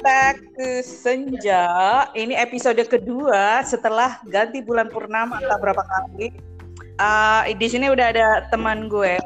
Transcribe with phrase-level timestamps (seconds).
[0.00, 2.08] back to Senja.
[2.16, 6.32] Ini episode kedua setelah ganti bulan purnama entah berapa kali.
[6.96, 9.20] Uh, di sini udah ada teman gue,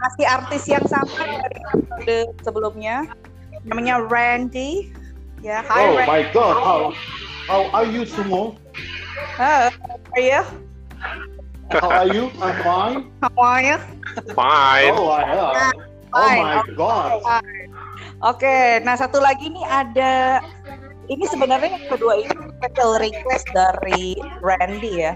[0.00, 1.12] masih artis yang sama
[1.44, 3.04] dari episode sebelumnya.
[3.68, 4.92] Namanya Randy.
[5.44, 6.08] Ya, hi oh Randy.
[6.08, 6.80] my God, how
[7.44, 8.56] how are you, Sumo?
[9.36, 9.68] Uh,
[10.16, 10.42] are you?
[11.68, 12.24] How are you?
[12.40, 12.98] I'm fine.
[13.20, 13.76] How are you?
[14.32, 14.94] Fine.
[14.96, 15.74] Oh, I am.
[16.16, 17.20] Oh my God.
[18.24, 20.40] Oke, nah satu lagi nih ada
[21.12, 25.12] ini sebenarnya yang kedua ini special request dari Randy ya.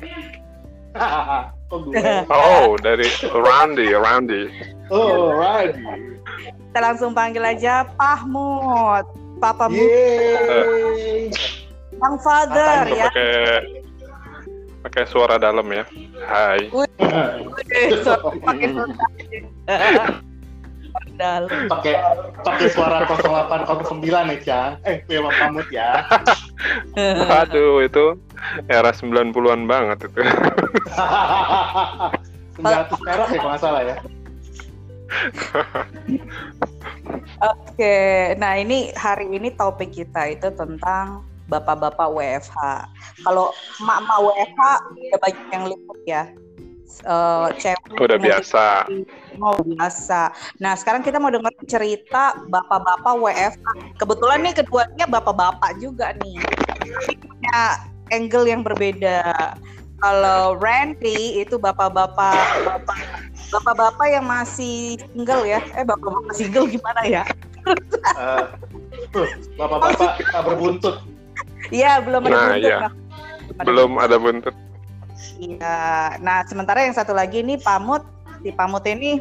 [2.29, 4.53] oh, dari Randy, Randy.
[4.93, 5.81] Oh, Randy.
[6.71, 9.07] Kita langsung panggil aja Pahmut,
[9.41, 9.81] Papa Mut.
[11.97, 13.09] Yang father ya.
[13.09, 13.35] Pakai
[14.85, 15.85] pakai suara dalam ya.
[16.29, 16.69] Hai.
[16.69, 18.29] pakai suara
[21.20, 21.69] dalam.
[21.69, 21.95] Pakai
[22.41, 24.72] pakai suara 0809 ya, Cang.
[24.89, 26.08] Eh, memang pamut ya.
[26.97, 28.17] Waduh, itu
[28.72, 30.20] era 90-an banget itu.
[32.61, 33.97] 900 perak ya kalau nggak salah ya.
[37.50, 37.97] Oke,
[38.36, 42.86] nah ini hari ini topik kita itu tentang bapak-bapak WFH.
[43.27, 43.50] Kalau
[43.83, 44.62] emak-emak WFH
[44.95, 46.30] udah banyak yang liput ya
[47.06, 48.86] uh, cewek udah biasa.
[49.38, 50.34] Mau biasa.
[50.58, 56.36] Nah sekarang kita mau dengar cerita bapak-bapak WFH kebetulan nih keduanya bapak-bapak juga nih.
[57.22, 57.61] Punya
[58.11, 59.55] angle yang berbeda.
[60.00, 62.98] Kalau Randy itu bapak-bapak bapak
[63.52, 65.61] bapak-bapak yang masih single ya.
[65.77, 67.24] Eh bapak-bapak single gimana ya?
[68.16, 68.48] Uh,
[69.61, 70.96] bapak-bapak kita berbuntut.
[71.68, 72.78] Iya belum ada nah, buntut iya.
[73.61, 74.55] belum ada buntut
[75.41, 75.77] Iya.
[76.21, 78.05] Nah, sementara yang satu lagi nih Pamut,
[78.41, 79.21] si Pamut ini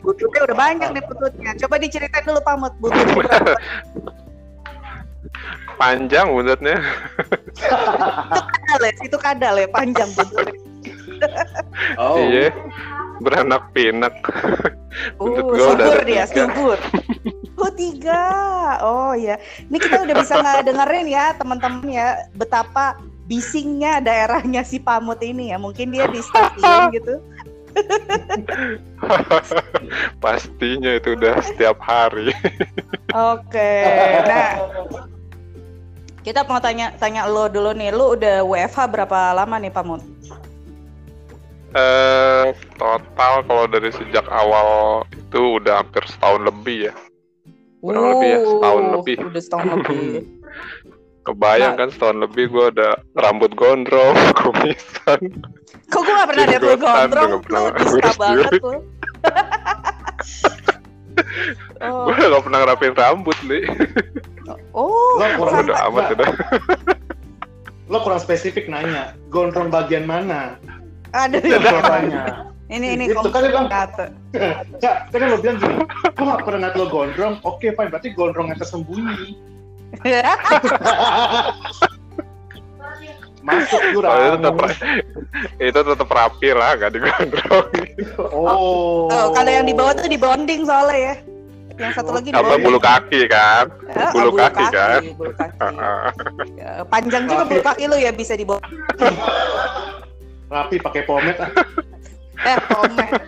[0.00, 1.50] buntutnya udah banyak nih buntutnya.
[1.60, 3.54] Coba diceritain dulu Pamut, buntutnya berapa?
[5.80, 6.78] Panjang buntutnya.
[7.54, 10.58] itu kadal ya, itu kadal ya, panjang buntutnya.
[11.98, 12.16] oh.
[12.18, 12.54] Iya.
[13.22, 14.14] Beranak pinak.
[15.18, 16.78] Buntut uh, gue subur dia, subur.
[17.54, 18.22] Oh tiga,
[18.82, 19.38] oh ya.
[19.66, 25.52] Ini kita udah bisa nggak dengerin ya teman-teman ya betapa bisingnya daerahnya si Pamut ini
[25.52, 25.60] ya.
[25.60, 27.20] Mungkin dia di stasiun gitu.
[30.22, 32.30] Pastinya itu udah setiap hari.
[33.34, 33.74] Oke.
[34.28, 34.50] Nah,
[36.22, 37.90] kita mau tanya tanya lo dulu nih.
[37.90, 40.02] Lo udah WFH berapa lama nih Pamut?
[41.74, 46.94] Eh, total kalau dari sejak awal itu udah hampir setahun lebih ya.
[47.82, 49.16] Kurang uh, lebih ya, setahun lebih.
[49.26, 50.22] Udah setahun lebih.
[51.24, 51.78] Kebayang nah.
[51.80, 54.12] kan setahun lebih gue ada rambut gondrong,
[54.44, 55.20] kumisan.
[55.88, 57.30] Kok gue gak pernah lihat lu gondrong?
[57.48, 58.76] Lu bisa banget lu.
[61.88, 62.04] oh.
[62.12, 63.64] Gue gak pernah ngerapin rambut, Li.
[64.76, 66.28] Oh, lo kurang udah amat sudah.
[67.88, 70.60] Lo kurang spesifik nanya, gondrong bagian mana?
[71.16, 72.52] Ada Gondrongnya.
[72.68, 74.12] Ini ini itu kan bilang kata.
[74.82, 78.52] Cak, kan lo bilang gini, gue gak pernah ngeliat lo gondrong, oke fine, berarti gondrong
[78.52, 79.53] yang tersembunyi.
[83.44, 84.08] Masuk jurang.
[84.08, 84.56] Oh, itu tetap
[85.60, 87.68] itu tetap rapi lah, gak digondrong.
[88.16, 89.12] Oh.
[89.12, 89.28] oh.
[89.36, 91.14] Kalau yang di bawah tuh di bonding soalnya ya.
[91.74, 93.66] Yang satu lagi di Apa bulu kaki kan?
[93.90, 95.00] Eh, bulu, bulu kaki, kaki kan?
[95.18, 95.58] Bulu kaki.
[96.62, 98.62] ya, panjang juga bulu kaki lu ya bisa di bawah.
[100.48, 101.50] Rapi pakai pomade ah.
[102.46, 103.18] eh, pomade.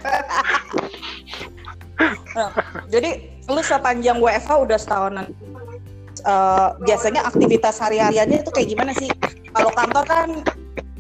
[2.39, 2.51] nah,
[2.95, 3.11] jadi
[3.51, 5.27] lu sepanjang WFH udah setahunan
[6.25, 9.11] uh, biasanya aktivitas hari-hariannya itu kayak gimana sih?
[9.53, 10.29] Kalau kantor kan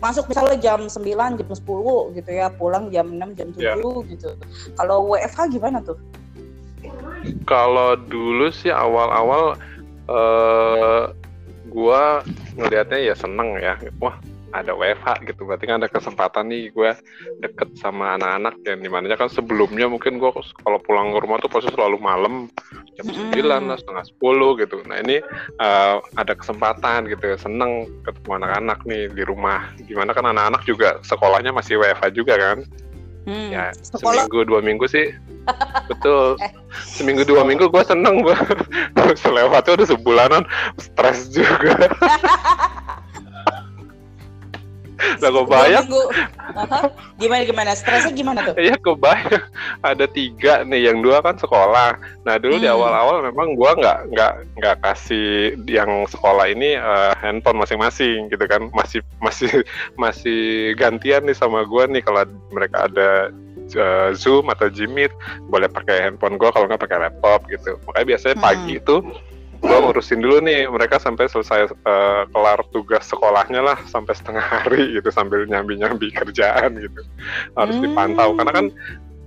[0.00, 3.76] masuk misalnya jam 9, jam 10 gitu ya, pulang jam 6, jam 7 yeah.
[4.12, 4.31] gitu.
[4.76, 5.97] Kalau WFH gimana tuh?
[7.49, 9.56] Kalau dulu sih awal-awal
[10.06, 11.10] uh,
[11.72, 12.22] gua
[12.55, 13.75] ngelihatnya ya seneng ya.
[13.99, 14.21] Wah,
[14.54, 15.42] ada WFH gitu.
[15.46, 16.90] Berarti kan ada kesempatan nih gue
[17.42, 20.30] deket sama anak-anak yang di mana kan sebelumnya mungkin gue
[20.62, 22.46] kalau pulang ke rumah tuh pasti selalu malam
[22.94, 24.82] jam sembilan lah setengah sepuluh gitu.
[24.87, 25.19] Nah ini
[25.58, 29.66] uh, ada kesempatan gitu seneng ketemu anak-anak nih di rumah.
[29.82, 32.58] Gimana kan anak-anak juga sekolahnya masih WFH juga kan?
[33.26, 34.31] Hmm, ya sekolah...
[34.31, 35.10] seminggu dua minggu sih.
[35.90, 36.38] Betul.
[36.42, 36.52] Eh.
[36.76, 38.37] seminggu dua minggu gue seneng gue
[39.22, 40.42] selewatnya udah sebulanan
[40.76, 41.72] stres juga
[45.22, 45.87] lah kebayang
[47.20, 47.70] gimana gimana?
[47.76, 48.54] Stresnya gimana tuh?
[48.56, 49.44] Iya kebayang
[49.84, 52.00] ada tiga nih yang dua kan sekolah.
[52.25, 52.64] Nah dulu hmm.
[52.64, 58.44] di awal-awal memang gua nggak nggak nggak kasih yang sekolah ini uh, handphone masing-masing gitu
[58.48, 58.72] kan.
[58.72, 59.50] Masih masih
[60.02, 63.31] masih gantian nih sama gua nih kalau mereka ada
[63.76, 65.12] uh, Zoom atau Jimit
[65.52, 67.76] boleh pakai handphone gua kalau nggak pakai laptop gitu.
[67.84, 68.44] Makanya biasanya hmm.
[68.44, 68.96] pagi itu
[69.61, 74.97] gue ngurusin dulu nih mereka sampai selesai uh, kelar tugas sekolahnya lah sampai setengah hari
[74.97, 77.00] gitu sambil nyambi-nyambi kerjaan gitu
[77.56, 77.85] harus hmm.
[77.85, 78.67] dipantau karena kan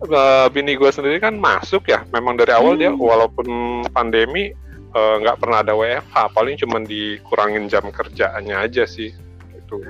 [0.09, 2.81] uh, bini gue sendiri kan masuk ya memang dari awal hmm.
[2.81, 3.47] dia walaupun
[3.91, 4.53] pandemi
[4.89, 9.13] eh, nggak uh, pernah ada WFH paling cuma dikurangin jam kerjaannya aja sih
[9.53, 9.85] gitu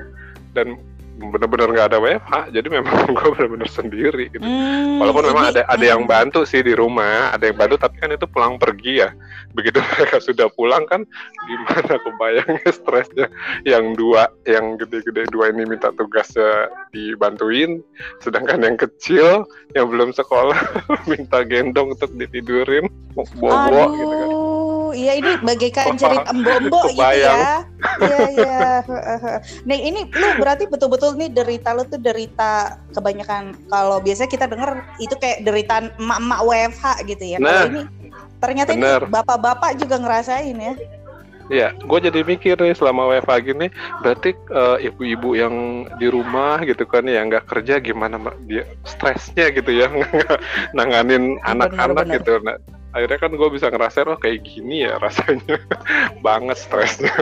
[0.51, 0.75] dan
[1.19, 4.43] bener-bener nggak ada WFH jadi memang gue bener-bener sendiri gitu.
[4.43, 8.09] Hmm, walaupun memang ada ada yang bantu sih di rumah ada yang bantu tapi kan
[8.15, 9.11] itu pulang pergi ya.
[9.51, 11.03] Begitu mereka sudah pulang kan
[11.45, 13.27] gimana kebayangnya stresnya?
[13.67, 17.83] Yang dua yang gede-gede dua ini minta tugasnya dibantuin
[18.23, 19.43] sedangkan yang kecil
[19.75, 20.57] yang belum sekolah
[21.11, 24.48] minta gendong untuk ditidurin bobo gitu kan
[24.93, 27.63] iya ini bagaikan cerita embo-embo gitu ya.
[27.99, 28.59] Iya, iya.
[29.69, 34.71] Nih ini lu berarti betul-betul nih derita lu tuh derita kebanyakan kalau biasanya kita denger
[34.99, 37.37] itu kayak derita emak-emak WFH gitu ya.
[37.39, 37.81] Nah, kalau ini
[38.39, 39.01] ternyata bener.
[39.03, 40.73] ini bapak-bapak juga ngerasain ya.
[41.49, 43.73] Iya, gue jadi mikir nih selama WFH gini,
[44.05, 49.73] berarti uh, ibu-ibu yang di rumah gitu kan ya nggak kerja gimana dia stresnya gitu
[49.73, 49.89] ya
[50.77, 52.37] nanganin anak-anak gitu.
[52.45, 52.61] Nah,
[52.93, 55.57] akhirnya kan gue bisa ngerasain oh kayak gini ya rasanya.
[56.25, 57.13] Banget stresnya.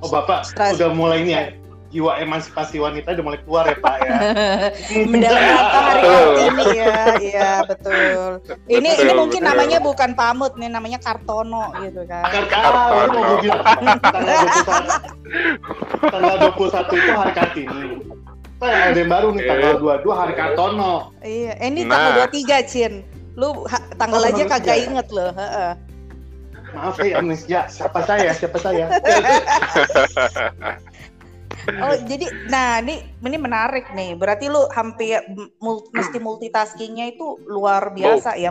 [0.00, 0.80] Oh bapak Stress.
[0.80, 1.44] udah mulai nih ya?
[1.90, 4.14] Jiwa emansipasi wanita udah mulai keluar ya pak ya?
[5.10, 6.02] Mendalam hari
[6.46, 6.94] ini ya.
[7.18, 8.28] Iya betul.
[8.70, 9.50] Ini betul, ini mungkin betul.
[9.50, 12.30] namanya bukan pamut nih namanya kartono gitu kan.
[12.30, 13.10] Kartono.
[13.10, 13.62] Mau bilang
[16.08, 17.82] tanggal 21 itu hari kartini.
[18.60, 21.10] Ada yang baru nih tanggal 22 hari kartono.
[21.26, 22.28] Iya ini tanggal nah.
[22.30, 22.92] 23 Cin
[23.36, 24.84] Lu ha, tanggal oh, aja kagak ya?
[24.86, 25.30] inget loh.
[25.34, 25.72] Heeh.
[26.70, 27.66] Maaf ya amnesia.
[27.66, 28.30] Siapa saya?
[28.30, 28.86] Siapa saya?
[31.82, 34.14] oh jadi, nah ini ini menarik nih.
[34.14, 35.18] Berarti lu hampir
[35.58, 38.38] mul, mesti multitaskingnya itu luar biasa oh.
[38.38, 38.50] ya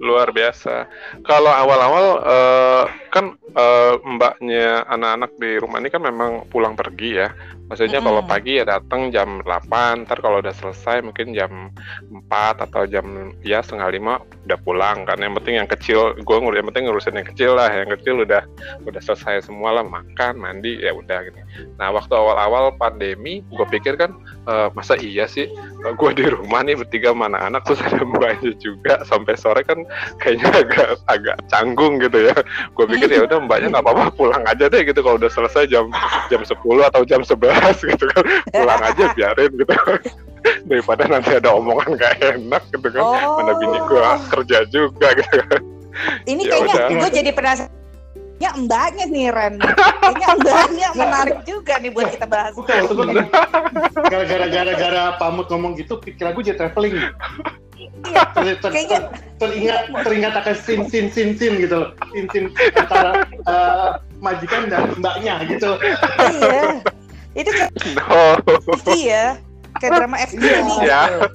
[0.00, 0.88] luar biasa.
[1.28, 7.28] Kalau awal-awal uh, kan uh, mbaknya anak-anak di rumah ini kan memang pulang pergi ya.
[7.70, 8.18] Maksudnya mm -hmm.
[8.18, 11.70] kalau pagi ya datang jam 8, ntar kalau udah selesai mungkin jam
[12.10, 14.18] 4 atau jam ya setengah lima
[14.50, 15.22] udah pulang kan.
[15.22, 17.70] Yang penting yang kecil, gue ngurus yang penting ngurusin yang kecil lah.
[17.70, 18.42] Yang kecil udah
[18.90, 21.38] udah selesai semua lah makan, mandi ya udah gitu.
[21.78, 24.18] Nah waktu awal-awal pandemi, gue pikir kan
[24.50, 25.46] uh, masa iya sih
[25.80, 29.80] gue di rumah nih bertiga mana anak terus ada mbaknya juga sampai sore kan
[30.20, 32.34] kayaknya agak agak canggung gitu ya.
[32.74, 35.86] Gue pikir ya udah mbaknya nggak apa-apa pulang aja deh gitu kalau udah selesai jam
[36.28, 38.24] jam 10 atau jam 11 gitu kan.
[38.52, 39.74] Pulang aja biarin gitu.
[40.68, 43.02] Daripada nanti ada omongan gak enak gitu kan.
[43.04, 43.40] Oh.
[43.40, 45.62] mana bini gua kerja juga gitu kan.
[46.24, 47.72] Ini ya kayaknya gue jadi penasaran.
[48.40, 49.60] Ya mbaknya nih Ren.
[49.60, 52.56] Kayaknya mbaknya menarik juga nih buat kita bahas.
[54.08, 56.96] Gara-gara gara-gara pamut ngomong gitu Pikiran gue jadi traveling.
[58.00, 58.22] Iya,
[58.64, 59.00] kayaknya
[59.36, 61.84] teringat teringat akan sin sin sin sin gitu.
[61.84, 65.76] Loh sin sin antara uh, majikan dan mbaknya gitu.
[66.40, 66.80] Iya
[67.38, 68.38] itu kayak no.
[68.98, 69.38] iya
[69.78, 71.30] kayak drama FGD ya.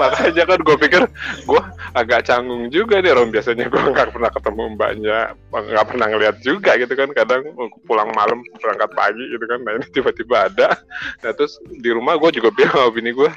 [0.00, 1.02] makanya kan gue pikir
[1.48, 1.62] gue
[1.96, 5.18] agak canggung juga nih orang biasanya gue nggak pernah ketemu mbaknya
[5.48, 7.08] nggak pernah ngeliat juga gitu kan.
[7.16, 7.42] Kadang
[7.88, 10.68] pulang malam berangkat pagi gitu kan nah ini tiba-tiba ada.
[11.24, 13.30] Nah terus di rumah gue juga bilang sama bini gue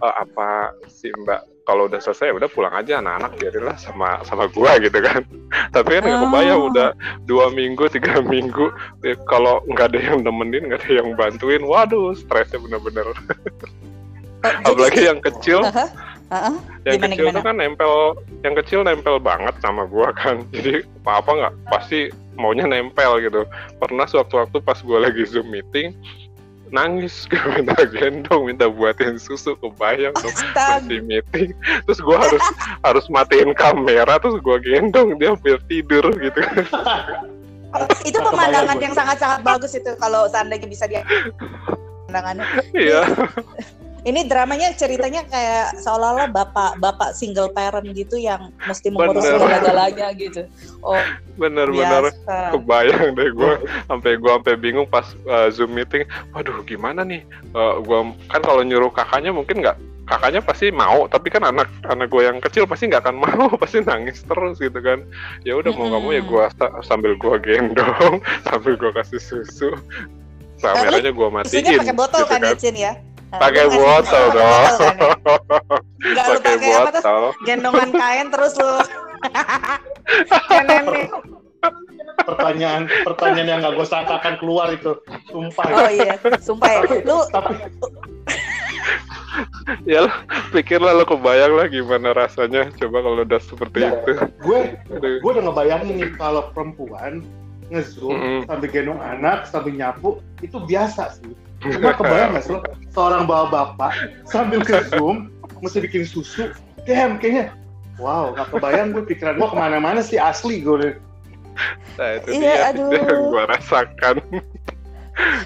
[0.00, 4.76] e, apa si mbak kalau udah selesai udah pulang aja anak-anak biarinlah sama sama gua
[4.84, 5.24] gitu kan
[5.72, 6.68] tapi kan nggak kebayang oh.
[6.70, 6.88] udah
[7.24, 8.70] dua minggu tiga minggu
[9.02, 13.16] ya, kalau nggak ada yang nemenin nggak ada yang bantuin waduh stresnya bener-bener oh,
[14.68, 15.88] apalagi yang kecil uh -huh.
[16.32, 16.56] Uh -huh.
[16.88, 17.92] yang gimana, kecil itu kan nempel
[18.42, 22.00] yang kecil nempel banget sama gua kan jadi apa apa nggak pasti
[22.34, 23.44] maunya nempel gitu
[23.78, 25.94] pernah sewaktu-waktu pas gua lagi zoom meeting
[26.72, 31.50] nangis gue minta gendong minta buatin susu kebayang tuh masih meeting.
[31.84, 32.44] Terus gue harus
[32.86, 36.40] harus matiin kamera terus gue gendong dia hampir tidur gitu.
[38.08, 41.02] Itu pemandangan yang sangat-sangat bagus itu kalau seandainya bisa dia
[42.06, 42.46] pemandangannya.
[42.70, 43.02] Iya
[44.04, 50.44] ini dramanya ceritanya kayak seolah-olah bapak bapak single parent gitu yang mesti mengurus segala-galanya gitu.
[50.84, 51.00] Oh,
[51.40, 52.12] bener-bener
[52.52, 53.52] kebayang deh gue
[53.88, 56.04] sampai gue sampai bingung pas uh, zoom meeting.
[56.36, 57.24] Waduh, gimana nih?
[57.56, 61.64] Uh, eh, gue kan kalau nyuruh kakaknya mungkin nggak kakaknya pasti mau tapi kan anak
[61.88, 65.00] anak gue yang kecil pasti nggak akan mau pasti nangis terus gitu kan
[65.48, 66.44] ya udah mau nggak mau ya gue
[66.84, 69.72] sambil gue gendong sambil gue kasih susu
[70.60, 72.76] kameranya gue matiin pakai botol gitu kan, kan.
[72.76, 72.92] ya
[73.38, 74.66] pakai botol dong
[76.14, 77.32] lu pakai apa tuh?
[77.42, 78.70] gendongan kain terus lu.
[82.14, 84.94] Pertanyaan pertanyaan yang nggak gue sangkakan keluar itu.
[85.32, 86.80] Sumpah oh iya sumpah ya.
[87.02, 87.54] Lu tapi
[89.90, 90.10] ya lo
[90.52, 92.68] pikirlah lo kebayang lah gimana rasanya.
[92.76, 94.12] Coba kalau udah seperti Ya, itu.
[94.44, 94.60] gue
[95.24, 97.24] gue udah ngebayangin nih kalau perempuan
[97.72, 98.40] ngezoom Mm-mm.
[98.44, 101.32] sambil gendong anak sambil nyapu itu biasa sih
[101.66, 103.92] cuma kebayang nggak sih lo, seorang bawa bapak
[104.24, 106.52] sambil ke zoom mesti bikin susu
[106.84, 107.52] damn kayaknya
[107.96, 110.98] wow nggak kebayang gue pikiran gue ke mana-mana sih asli gue
[111.94, 112.90] nah itu Iya, dia aduh.
[112.90, 114.16] yang gue rasakan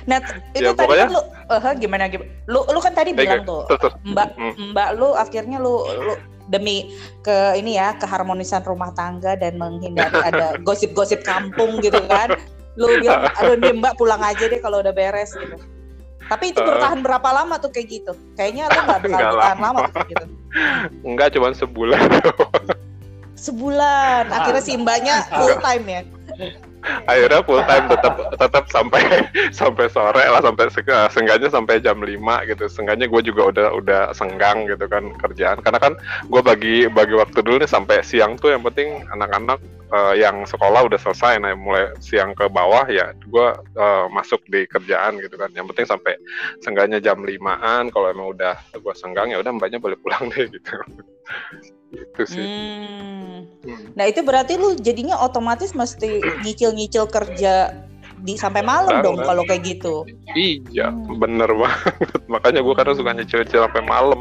[0.09, 0.17] Nah,
[0.57, 1.23] itu Ya, tadi pokoknya- kan lu
[1.53, 2.31] eh, gimana gimana?
[2.49, 3.69] Lu lu kan tadi Eh, bilang tuh.
[4.01, 4.73] Mbak Hmm.
[4.73, 6.17] Mbak lu akhirnya lu lu
[6.49, 6.89] demi
[7.21, 12.33] ke ini ya keharmonisan rumah tangga dan menghindari ada gosip-gosip kampung gitu kan.
[12.81, 15.61] Lu bilang, aduh nih Mbak pulang aja deh kalau udah beres gitu.
[16.28, 18.12] Tapi itu bertahan berapa lama tuh kayak gitu?
[18.37, 19.64] Kayaknya lu nggak Nggak bertahan lama.
[19.64, 20.25] lama tuh kayak gitu.
[21.04, 22.00] enggak cuma sebulan
[23.49, 26.00] Sebulan, akhirnya si Mbaknya full time ya.
[27.07, 29.02] Akhirnya full time tetap tetap sampai
[29.61, 32.64] sampai sore lah sampai se- eh, sampai jam 5 gitu.
[32.68, 35.59] Seenggaknya gue juga udah udah senggang gitu kan kerjaan.
[35.61, 35.92] Karena kan
[36.26, 39.59] gue bagi bagi waktu dulu nih sampai siang tuh yang penting anak-anak
[39.92, 41.40] eh, yang sekolah udah selesai.
[41.42, 45.50] Nah mulai siang ke bawah ya gue eh, masuk di kerjaan gitu kan.
[45.52, 46.14] Yang penting sampai
[46.62, 50.73] seenggaknya jam 5an kalau emang udah gue senggang ya udah mbaknya boleh pulang deh gitu
[51.88, 53.49] gitu sih Hmm.
[53.94, 57.73] Nah itu berarti lu jadinya otomatis mesti nyicil-nyicil kerja
[58.18, 59.04] di sampai malam Banget.
[59.04, 60.02] dong kalau kayak gitu.
[60.28, 61.16] Iya, Hmm.
[61.16, 61.94] bener banget.
[62.26, 64.20] Makanya gue kadang suka nyicil-nyicil sampai malam.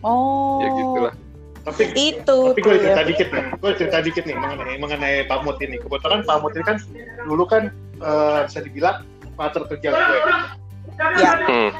[0.00, 0.58] Oh.
[0.58, 1.14] ya gitulah.
[1.62, 2.82] tapi Itu tapi gue ya.
[2.82, 6.52] cerita dikit nih gue cerita dikit nih mengenai mengenai Pak Mut ini kebetulan Pak Mut
[6.52, 6.76] ini kan
[7.22, 7.70] dulu kan
[8.02, 10.18] eh, bisa dibilang partner kerja gue
[11.18, 11.32] Ya.
[11.48, 11.70] Hmm.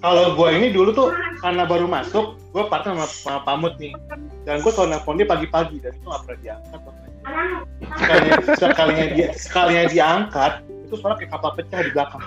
[0.00, 1.08] kalau gue ini dulu tuh
[1.40, 3.92] karena baru masuk gue partner sama, sama Pamut nih
[4.44, 6.80] dan gue selalu nelfon dia pagi-pagi dan itu nggak pernah diangkat
[7.94, 10.52] sekalinya, sekalinya dia sekalinya diangkat
[10.84, 12.22] itu suara kayak kapal pecah di belakang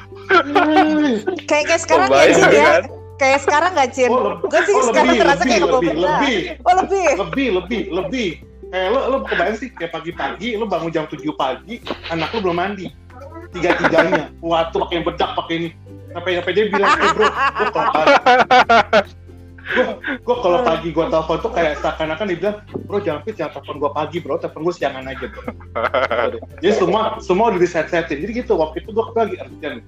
[1.45, 2.65] Kayak kayak sekarang ya Kebayang Cin ya.
[2.65, 2.83] kan?
[3.17, 4.09] Kayak sekarang nggak Cin?
[4.13, 6.01] oh, Gue sih oh, sekarang lebih, terasa lebih, kayak kapal lebih, pecah.
[6.01, 7.07] lebih, Oh lebih.
[7.17, 8.29] lebih, lebih, lebih.
[8.67, 11.79] Kayak lo, lo kebayang sih kayak pagi-pagi, lo bangun jam 7 pagi,
[12.11, 12.85] anak lo belum mandi,
[13.57, 15.69] tiga-tiganya, waktu pakai bedak, pakai ini.
[16.13, 18.15] Sampai sampai dia bilang, eh bro, gue kalau pagi,
[20.23, 23.75] gue kalau pagi gue telepon tuh kayak seakan-akan dia bilang, bro jangan fit, jangan telepon
[23.83, 25.43] gue pagi bro, telepon gue siangan aja bro.
[26.63, 28.23] Jadi semua semua udah diset-setin.
[28.23, 29.79] Jadi gitu waktu itu gue lagi urgent,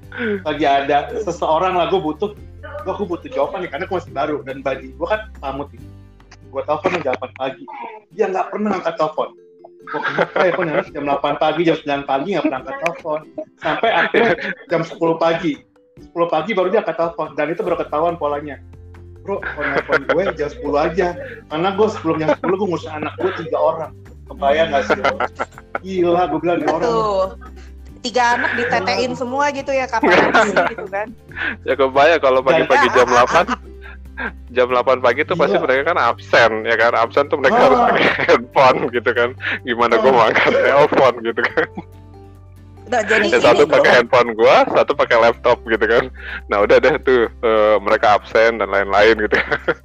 [0.44, 4.38] lagi ada seseorang lah gue butuh, gue aku butuh jawaban nih karena gue masih baru
[4.44, 5.72] dan bagi gue kan pamut.
[6.50, 7.64] Gue telepon jam 8 pagi,
[8.12, 9.30] dia nggak pernah angkat telepon.
[9.90, 13.20] Gue kenapa ya, kok jam 8 pagi, jam 9 pagi nggak pernah angkat telepon.
[13.58, 14.34] Sampai akhirnya
[14.70, 15.54] jam 10 pagi,
[16.14, 18.62] 10 pagi baru dia angkat telepon dan itu baru ketahuan polanya.
[19.26, 21.08] Bro, kalau nelfon gue jam 10 aja,
[21.50, 23.92] karena gue sebelum jam 10 gue ngurus anak gue tiga orang.
[24.30, 25.02] Kebayang gak sih?
[25.82, 26.86] Gila, gue bilang orang.
[26.86, 27.26] Tuh.
[28.00, 30.32] Tiga anak ditetein semua gitu ya kapan
[30.72, 31.12] gitu kan.
[31.68, 33.44] ya kebayang kalau pagi-pagi jam 8
[34.52, 35.64] jam 8 pagi tuh pasti Gila.
[35.64, 37.64] mereka kan absen ya kan absen tuh mereka Ah.
[37.68, 39.30] harus pakai handphone gitu kan
[39.64, 40.16] gimana gue Ah.
[40.16, 41.68] mau angkat telepon gitu kan
[42.90, 46.10] Nah, jadi yang satu pakai handphone gua satu pakai laptop gitu kan
[46.50, 49.38] nah udah deh tuh eh, mereka absen dan lain-lain gitu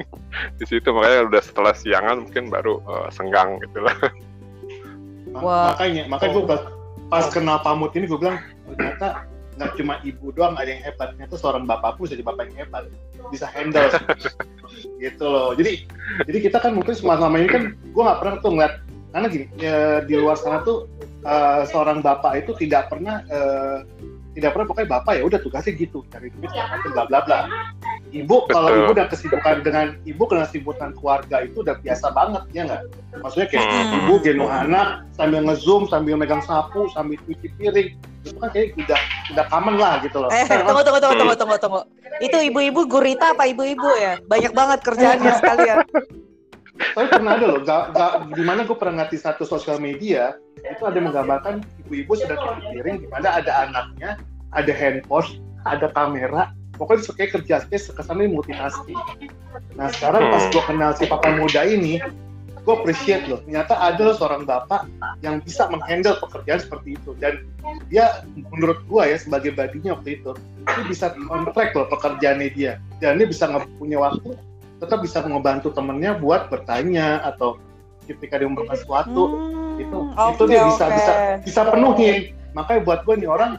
[0.58, 3.92] di situ makanya udah setelah siangan mungkin baru eh, senggang gitu lah
[5.34, 5.74] Wah.
[5.74, 6.62] Makanya, makanya gue pas,
[7.10, 8.38] pas kenal Pamut ini gue bilang,
[8.70, 12.66] ternyata nggak cuma ibu doang ada yang hebat, ternyata seorang bapak pun jadi bapak yang
[12.66, 12.84] hebat,
[13.30, 13.86] bisa handle
[15.02, 15.54] gitu loh.
[15.54, 15.86] Jadi
[16.26, 18.74] jadi kita kan mungkin selama ini kan gue nggak pernah tuh ngeliat
[19.14, 20.90] karena gini ya, di luar sana tuh
[21.22, 23.78] eh, seorang bapak itu tidak pernah eh,
[24.34, 27.40] tidak pernah pokoknya bapak ya udah tugasnya gitu cari duit macam bla bla bla.
[28.14, 28.78] Ibu kalau Betul.
[28.78, 32.82] ibu udah kesibukan dengan ibu kena kesibukan keluarga itu udah biasa banget ya nggak?
[33.18, 33.98] Maksudnya kayak Hmm.
[34.06, 34.86] ibu gendong anak
[35.18, 39.00] sambil ngezoom sambil megang sapu sambil cuci piring itu kan kayak udah
[39.34, 40.30] udah common lah gitu loh.
[40.30, 41.80] Eh, tunggu, tunggu, tunggu, tunggu, tunggu, tunggu.
[42.22, 44.22] Itu ibu-ibu gurita apa ibu-ibu ya?
[44.30, 45.78] Banyak banget kerjaannya sekalian.
[46.74, 50.82] Tapi pernah ada loh, gak, gak, di mana gue pernah ngerti satu sosial media itu
[50.86, 54.18] ada menggambarkan ibu-ibu sedang cuci piring di mana ada anaknya,
[54.54, 58.98] ada handphone, ada kamera, pokoknya suka kerja kayak kesannya multitasking.
[59.74, 60.52] Nah sekarang pas Hmm.
[60.52, 61.98] gue kenal si papa muda ini,
[62.56, 63.38] gue appreciate loh.
[63.42, 64.86] Ternyata ada loh seorang bapak
[65.20, 67.42] yang bisa menghandle pekerjaan seperti itu dan
[67.86, 70.30] dia menurut gue ya sebagai badinya waktu itu,
[70.64, 74.34] dia bisa kontrak loh pekerjaannya dia dan dia bisa nge- punya waktu
[74.78, 77.56] tetap bisa ngebantu temennya buat bertanya atau
[78.04, 80.94] ketika dia membutuhkan sesuatu Hmm, itu oke, itu dia bisa oke.
[80.94, 82.16] bisa bisa penuhin
[82.54, 83.58] makanya buat gue nih orang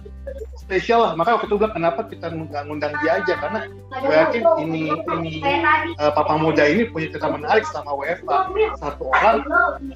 [0.55, 1.11] spesial lah.
[1.13, 3.59] Makanya waktu itu bilang kenapa kita nggak ngundang dia aja karena
[3.91, 5.33] gue yakin ini ini
[5.99, 8.49] eh, papa muda ini punya cerita menarik sama WFA
[8.79, 9.37] satu orang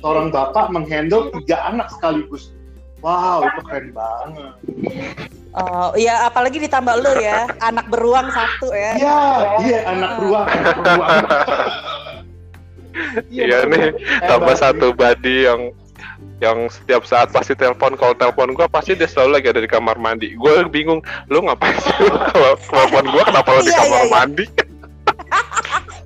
[0.03, 2.53] seorang bapak menghandle tiga anak sekaligus.
[3.00, 4.53] Wow itu keren banget.
[5.56, 8.91] Oh iya, apalagi ditambah lu ya, anak beruang satu ya.
[9.00, 9.22] Iya,
[9.65, 11.25] iya anak beruang, anak beruang.
[13.32, 13.96] Iya nih,
[14.27, 15.72] tambah satu body yang
[16.39, 19.96] yang setiap saat pasti telepon kalau telepon gue pasti dia selalu lagi ada di kamar
[19.96, 21.94] mandi gue bingung lu ngapain sih
[22.32, 24.13] kalau telepon gue kenapa lu di Iya, kamar iya, iya.
[24.13, 24.46] mandi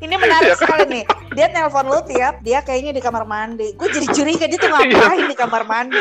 [0.03, 0.67] Ini menarik Iya kan?
[0.67, 1.03] sekali nih.
[1.31, 3.71] Dia nelpon lu tiap dia kayaknya di kamar mandi.
[3.71, 4.75] Gue jadi curiga dia tuh Iya.
[4.83, 5.99] ngapain di kamar mandi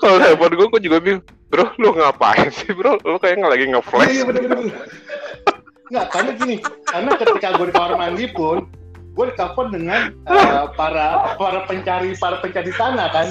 [0.00, 1.20] kalau telepon gue gue juga bingung
[1.52, 4.72] bro lu ngapain sih bro lu kayaknya lagi Iya, ngeflash iya bener bener.
[5.92, 6.56] Nggak, karena gini,
[6.88, 8.64] karena ketika gue di kamar mandi pun,
[9.12, 13.28] gue ditelepon dengan eh, para para pencari para pencari sana kan.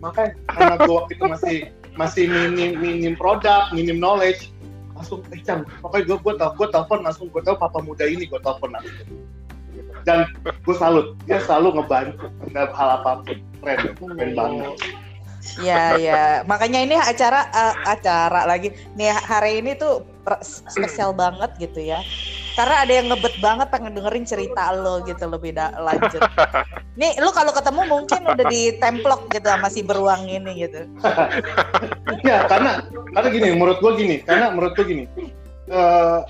[0.00, 1.56] Makanya karena gue waktu itu masih
[1.98, 4.48] masih minim minim produk, minim knowledge,
[4.96, 8.24] langsung eh Cang, pokoknya gue gue telepon gue telepon langsung gue tahu papa muda ini
[8.24, 9.08] gue telepon langsung.
[10.08, 13.36] Dan gue salut, dia selalu ngebantu dalam hal apa pun.
[13.60, 14.72] Keren, keren banget.
[15.60, 18.72] Ya ya, makanya ini acara eh, acara lagi.
[18.96, 20.04] Nih hari ini tuh
[20.44, 22.00] spesial banget gitu ya.
[22.60, 26.20] Karena ada yang ngebet banget pengen dengerin cerita lo gitu lebih da- lanjut.
[26.92, 30.84] Nih lu kalau ketemu mungkin udah ditemplok gitu sama si beruang ini gitu.
[32.20, 32.84] Ya karena
[33.16, 35.04] karena gini menurut gue gini karena menurut gue gini
[35.72, 36.20] eh,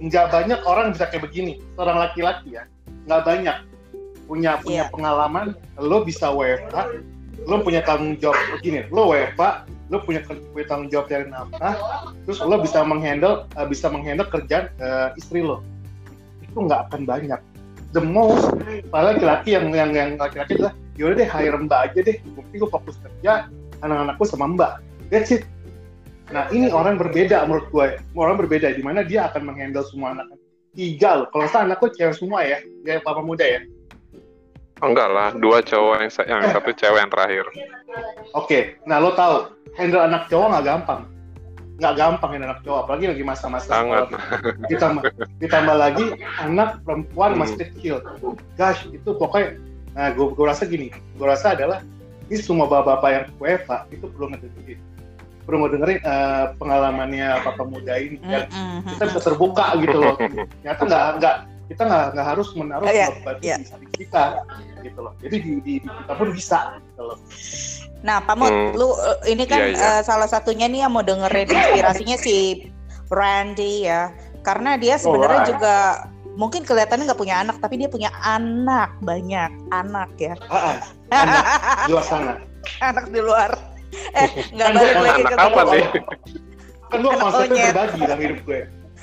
[0.00, 2.64] nggak banyak orang bisa kayak begini seorang laki-laki ya
[3.04, 3.56] nggak banyak
[4.24, 4.92] punya punya Iya.
[4.92, 6.76] pengalaman lo bisa WFH
[7.44, 11.74] lo punya tanggung jawab begini lo WFH lo punya, punya tanggung jawab dari nafkah
[12.26, 15.62] terus lo bisa menghandle eh, bisa menghandle kerjaan eh, istri lo
[16.42, 17.40] itu nggak akan banyak
[17.94, 18.50] the most
[18.90, 22.70] para laki-laki yang yang yang laki-laki adalah yaudah deh hire mbak aja deh mungkin gue
[22.70, 23.46] fokus kerja
[23.84, 24.72] anak-anakku sama mbak
[25.06, 25.46] That's it.
[26.34, 27.86] Nah ini orang berbeda menurut gue.
[28.18, 30.34] Orang berbeda di mana dia akan menghandle semua anak.
[30.74, 31.28] Tiga loh.
[31.30, 32.58] Kalau saya anakku cewek semua ya.
[32.82, 33.62] Dia papa muda ya.
[34.84, 37.48] Oh, enggak lah dua cowok yang yang satu cewek yang terakhir
[38.36, 38.76] Oke.
[38.84, 39.48] Nah lo tahu
[39.80, 41.00] handle anak cowok nggak gampang.
[41.80, 42.78] Nggak gampang handle anak cowok.
[42.84, 44.68] Apalagi lagi masa-masa sangat sekolah.
[44.68, 45.02] Ditambah,
[45.40, 46.06] ditambah lagi
[46.44, 48.04] anak perempuan masih kecil.
[48.60, 49.56] Gosh itu pokoknya.
[49.96, 50.92] Nah gue, gue rasa gini.
[51.16, 51.80] Gue rasa adalah
[52.28, 54.78] ini semua bapak-bapak yang WFH itu perlu ngedengerin.
[55.48, 58.20] Perlu ngedengerin eh, pengalamannya papa muda ini.
[58.20, 58.44] Dan
[58.92, 60.20] kita bisa terbuka gitu loh.
[60.60, 61.36] Ternyata nggak nggak
[61.66, 63.56] kita nggak nggak harus menaruh Iya, beban iya.
[63.58, 64.24] di samping kita
[64.80, 65.12] gitu loh.
[65.18, 67.18] Jadi di, di, di kita pun bisa gitu loh.
[68.06, 68.70] Nah, Pamut, Hmm.
[68.78, 69.90] lu eh, ini kan Iya, iya.
[69.98, 72.70] eh, salah satunya nih yang mau dengerin inspirasinya si
[73.10, 74.14] Randy ya.
[74.46, 75.52] Karena dia sebenarnya Alright.
[75.58, 75.76] juga
[76.38, 80.34] mungkin kelihatannya nggak punya anak, tapi dia punya anak banyak anak ya.
[80.46, 80.76] Ah, ah,
[81.10, 81.42] anak
[81.82, 82.32] di luar sana.
[82.94, 83.50] anak di luar.
[84.14, 85.84] Eh, nggak Kan balik gua lagi anak ke apa nih
[86.86, 88.60] Kan gua Anak konsepnya berbagi dalam hidup gue.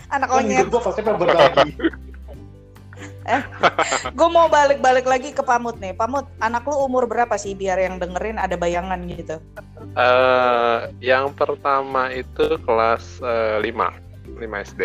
[0.08, 0.56] Anak Kan onyet.
[0.64, 1.70] hidup gua konsepnya berbagi.
[4.18, 5.92] Gue mau balik-balik lagi ke Pamut nih.
[5.92, 9.40] Pamut, anak lu umur berapa sih biar yang dengerin ada bayangan gitu?
[9.94, 14.82] Eh, yang pertama itu kelas eh, 5 5 SD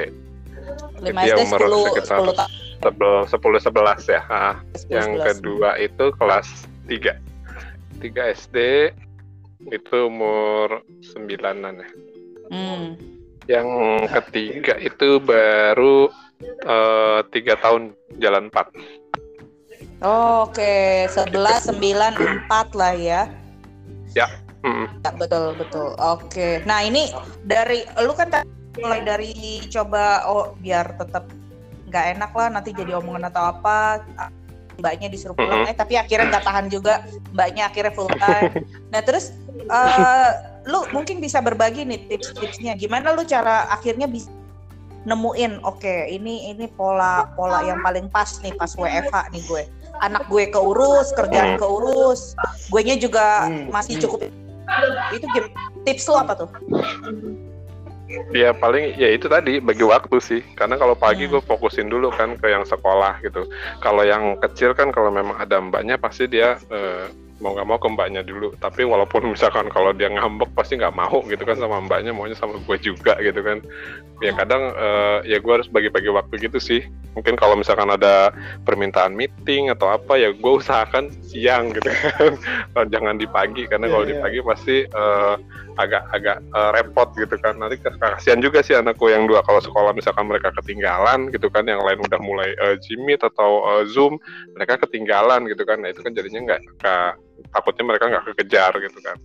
[1.01, 2.51] 5 Dia SD umur 10 sekitar 10 tahun.
[2.79, 5.24] sebelum 10 11 ya Ah, 10, yang 11.
[5.24, 6.48] kedua itu kelas
[6.85, 7.14] 3
[7.98, 8.57] 3 SD
[9.68, 11.88] itu umur 9-an ya
[12.48, 12.96] Hmm.
[13.44, 13.68] yang
[14.09, 16.09] ketiga itu baru
[16.42, 18.70] eh, tiga tahun jalan 4
[20.46, 23.27] Oke, 11 9 4 lah ya.
[24.62, 25.94] Mm, Ya, betul betul.
[25.98, 26.62] Oke.
[26.66, 27.11] Nah, ini
[27.42, 28.31] dari lu kan
[28.79, 31.27] mulai dari coba oh biar tetap
[31.90, 34.07] nggak enak lah nanti jadi omongan atau apa
[34.79, 35.72] mbaknya disuruh pulang Mm-mm.
[35.72, 37.03] eh tapi akhirnya nggak tahan juga
[37.35, 38.62] mbaknya akhirnya full time
[38.94, 40.31] nah terus eh,
[40.70, 44.31] lu mungkin bisa berbagi nih tips-tipsnya gimana lu cara akhirnya bisa
[45.09, 49.62] nemuin oke ini ini pola pola yang paling pas nih pas WFH nih gue
[50.05, 51.61] anak gue keurus kerjaan Hmm.
[51.61, 52.37] keurus
[52.68, 53.73] gue nya juga Hmm.
[53.73, 54.29] masih cukup
[55.11, 55.27] itu
[55.88, 56.49] tips lu apa tuh
[58.33, 61.37] ya paling ya itu tadi bagi waktu sih karena kalau pagi Hmm.
[61.37, 63.44] gue fokusin dulu kan ke yang sekolah gitu
[63.81, 67.09] kalau yang kecil kan kalau memang ada mbaknya pasti dia eh,
[67.42, 68.55] mau nggak mau ke mbaknya dulu.
[68.62, 72.59] Tapi walaupun misalkan kalau dia ngambek pasti nggak mau gitu kan sama mbaknya maunya sama
[72.62, 73.59] gue juga gitu kan.
[74.22, 76.83] Ya kadang eh, ya gue harus bagi-bagi waktu gitu sih.
[77.18, 78.31] Mungkin kalau misalkan ada
[78.62, 82.33] permintaan meeting atau apa ya gue usahakan siang gitu kan.
[82.94, 84.22] Jangan di pagi karena Iya, kalau di iya.
[84.22, 85.35] pagi pasti eh,
[85.79, 87.55] agak-agak eh, repot gitu kan.
[87.57, 89.40] Nanti kasihan juga sih anakku yang dua.
[89.46, 93.85] Kalau sekolah misalkan mereka ketinggalan gitu kan yang lain udah mulai eh, Jimit atau eh,
[93.88, 94.20] Zoom
[94.53, 95.81] mereka ketinggalan gitu kan.
[95.81, 96.62] Nah itu kan jadinya nggak
[97.51, 99.16] takutnya mereka nggak kekejar gitu kan.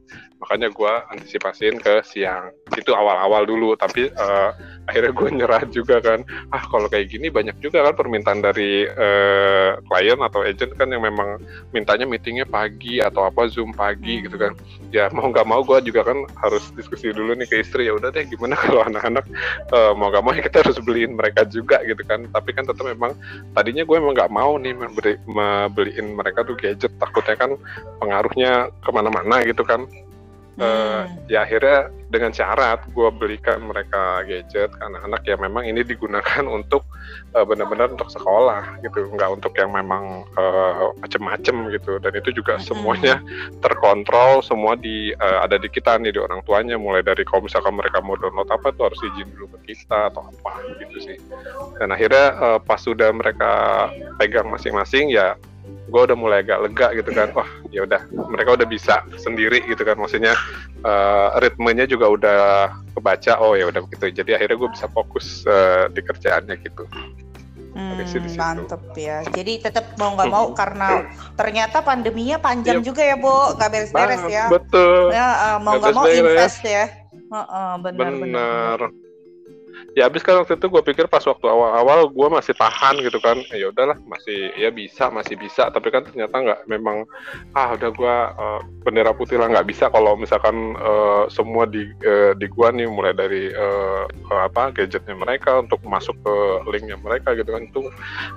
[0.43, 2.51] Makanya gue antisipasiin ke siang.
[2.75, 4.51] Itu awal-awal dulu tapi uh,
[4.87, 6.19] akhirnya gue nyerah juga kan.
[6.51, 11.03] Ah kalau kayak gini banyak juga kan permintaan dari uh, klien atau agent kan yang
[11.03, 11.39] memang
[11.71, 14.53] mintanya meetingnya pagi atau apa zoom pagi gitu kan.
[14.91, 17.87] Ya mau nggak mau gue juga kan harus diskusi dulu nih ke istri.
[17.87, 19.25] Ya udah deh gimana kalau anak-anak
[19.71, 22.27] uh, mau nggak mau ya kita harus beliin mereka juga gitu kan.
[22.29, 23.15] Tapi kan tetap memang
[23.55, 26.91] tadinya gue emang nggak mau nih memberi, membeliin mereka tuh gadget.
[26.99, 27.51] Takutnya kan
[28.03, 29.87] pengaruhnya ke mana-mana gitu kan.
[30.53, 36.85] Uh, ya akhirnya dengan syarat gue belikan mereka gadget anak-anak yang memang ini digunakan untuk
[37.33, 39.09] uh, benar-benar untuk sekolah gitu.
[39.17, 41.97] Nggak untuk yang memang uh, macem-macem gitu.
[41.97, 42.65] Dan itu juga hmm.
[42.69, 43.17] semuanya
[43.65, 46.77] terkontrol semua di uh, ada di kita nih di orang tuanya.
[46.77, 50.21] Mulai dari kalau misalkan mereka mau download apa tuh harus izin dulu ke kita atau
[50.21, 51.17] apa gitu sih.
[51.81, 53.89] Dan akhirnya uh, pas sudah mereka
[54.21, 55.33] pegang masing-masing ya
[55.83, 59.83] gue udah mulai agak lega gitu kan wah ya udah mereka udah bisa sendiri gitu
[59.83, 60.31] kan maksudnya
[60.87, 62.39] uh, ritmenya juga udah
[62.95, 66.85] kebaca oh ya udah begitu jadi akhirnya gue bisa fokus uh, di kerjaannya gitu
[67.73, 67.97] Hmm,
[68.37, 69.25] mantep ya.
[69.33, 72.85] Jadi tetap mau nggak mau karena ternyata pandeminya panjang yep.
[72.85, 73.57] juga ya, Bu.
[73.57, 74.45] Nggak beres-beres ya.
[74.45, 75.09] Betul.
[75.09, 76.85] Ya, uh, mau nggak mau invest ya.
[77.33, 78.77] Uh, uh, benar, benar.
[78.77, 79.02] benar
[79.93, 83.37] ya habis kan waktu itu gue pikir pas waktu awal-awal gue masih tahan gitu kan.
[83.53, 85.69] Ya udahlah masih ya bisa masih bisa.
[85.69, 87.05] Tapi kan ternyata nggak memang
[87.53, 92.33] ah udah gue uh, bendera putih lah nggak bisa kalau misalkan uh, semua di uh,
[92.37, 96.35] di gue nih mulai dari uh, apa gadgetnya mereka untuk masuk ke
[96.73, 97.69] linknya mereka gitu kan.
[97.69, 97.81] Itu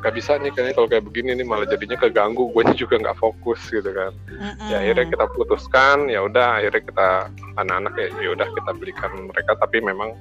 [0.04, 2.52] nggak bisa nih kayaknya kalau kayak begini nih malah jadinya keganggu.
[2.52, 4.12] Gue juga nggak fokus gitu kan.
[4.36, 4.68] Mm-hmm.
[4.68, 7.08] ya akhirnya kita putuskan ya udah akhirnya kita
[7.56, 9.52] anak-anak ya ya udah kita belikan mereka.
[9.56, 10.12] Tapi memang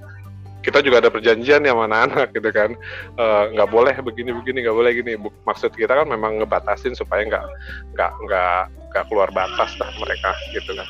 [0.65, 2.73] kita juga ada perjanjian ya mana anak gitu kan.
[3.21, 5.13] Eh, nggak uh, boleh begini begini nggak boleh gini.
[5.45, 7.45] Maksud kita kan memang ngebatasin supaya nggak
[7.93, 10.89] nggak nggak nggak keluar batas lah mereka gitu kan.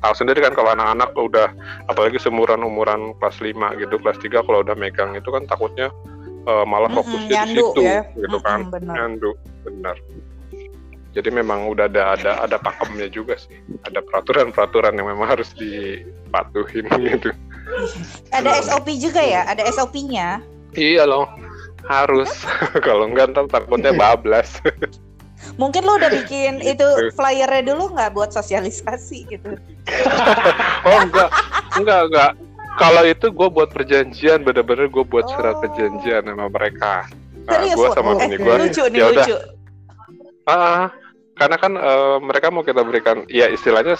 [0.00, 1.52] Tahu sendiri kan kalau anak-anak udah
[1.92, 3.52] apalagi semuran umuran kelas 5
[3.84, 5.92] gitu kelas 3 kalau udah megang itu kan takutnya
[6.48, 8.00] uh, malah fokusnya mm -hmm, di situ ya.
[8.16, 8.64] gitu kan.
[8.64, 9.96] mm -hmm, nyandu benar.
[11.10, 13.60] Jadi memang udah ada ada ada pakemnya juga sih.
[13.84, 17.34] Ada peraturan-peraturan yang memang harus dipatuhin gitu
[18.30, 19.46] ada SOP juga ya?
[19.48, 20.42] Ada SOP-nya?
[20.74, 21.26] Iya loh,
[21.86, 22.30] harus.
[22.86, 24.58] Kalau enggak ntar takutnya bablas.
[25.60, 29.56] Mungkin lo udah bikin itu flyernya dulu nggak buat sosialisasi gitu?
[30.88, 31.30] oh enggak,
[31.74, 32.30] enggak enggak.
[32.78, 35.32] Kalau itu gue buat perjanjian, bener-bener gue buat oh.
[35.36, 37.04] surat perjanjian sama mereka.
[37.44, 38.54] Nah, gue sama bini gue.
[38.56, 39.36] Lucu nih, ya lucu.
[40.48, 40.88] Ah,
[41.36, 43.98] karena kan uh, mereka mau kita berikan, ya istilahnya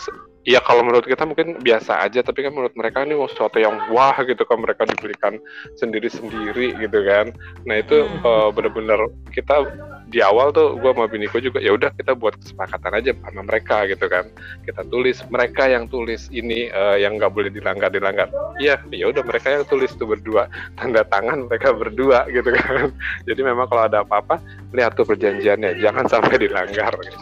[0.48, 4.16] Iya kalau menurut kita mungkin biasa aja tapi kan menurut mereka ini sesuatu yang wah
[4.24, 5.37] gitu kan mereka dibelikan
[5.76, 7.37] sendiri-sendiri gitu kan
[7.68, 8.24] nah itu hmm.
[8.24, 9.68] uh, benar-benar kita
[10.09, 13.85] di awal tuh gue sama biniku juga ya udah kita buat kesepakatan aja sama mereka
[13.85, 14.33] gitu kan
[14.64, 19.20] kita tulis mereka yang tulis ini uh, yang nggak boleh dilanggar dilanggar iya ya udah
[19.20, 20.48] mereka yang tulis tuh berdua
[20.81, 22.88] tanda tangan mereka berdua gitu kan
[23.29, 24.40] jadi memang kalau ada apa-apa
[24.72, 27.20] lihat tuh perjanjiannya jangan sampai dilanggar gitu.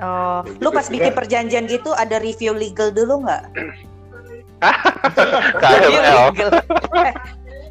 [0.00, 3.44] Oh, lu pas bikin perjanjian gitu ada review legal dulu nggak?
[5.62, 6.32] KML.
[6.96, 7.12] Eh,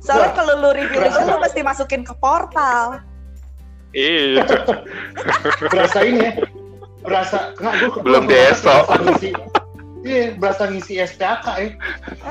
[0.03, 3.01] soalnya kalau lu review legal lu mesti masukin ke portal.
[3.91, 4.47] Iya.
[5.71, 6.34] berasa ini ya.
[7.01, 8.75] Berasa enggak gua belum deso.
[10.01, 11.69] Iya, berasa ngisi SPK ya.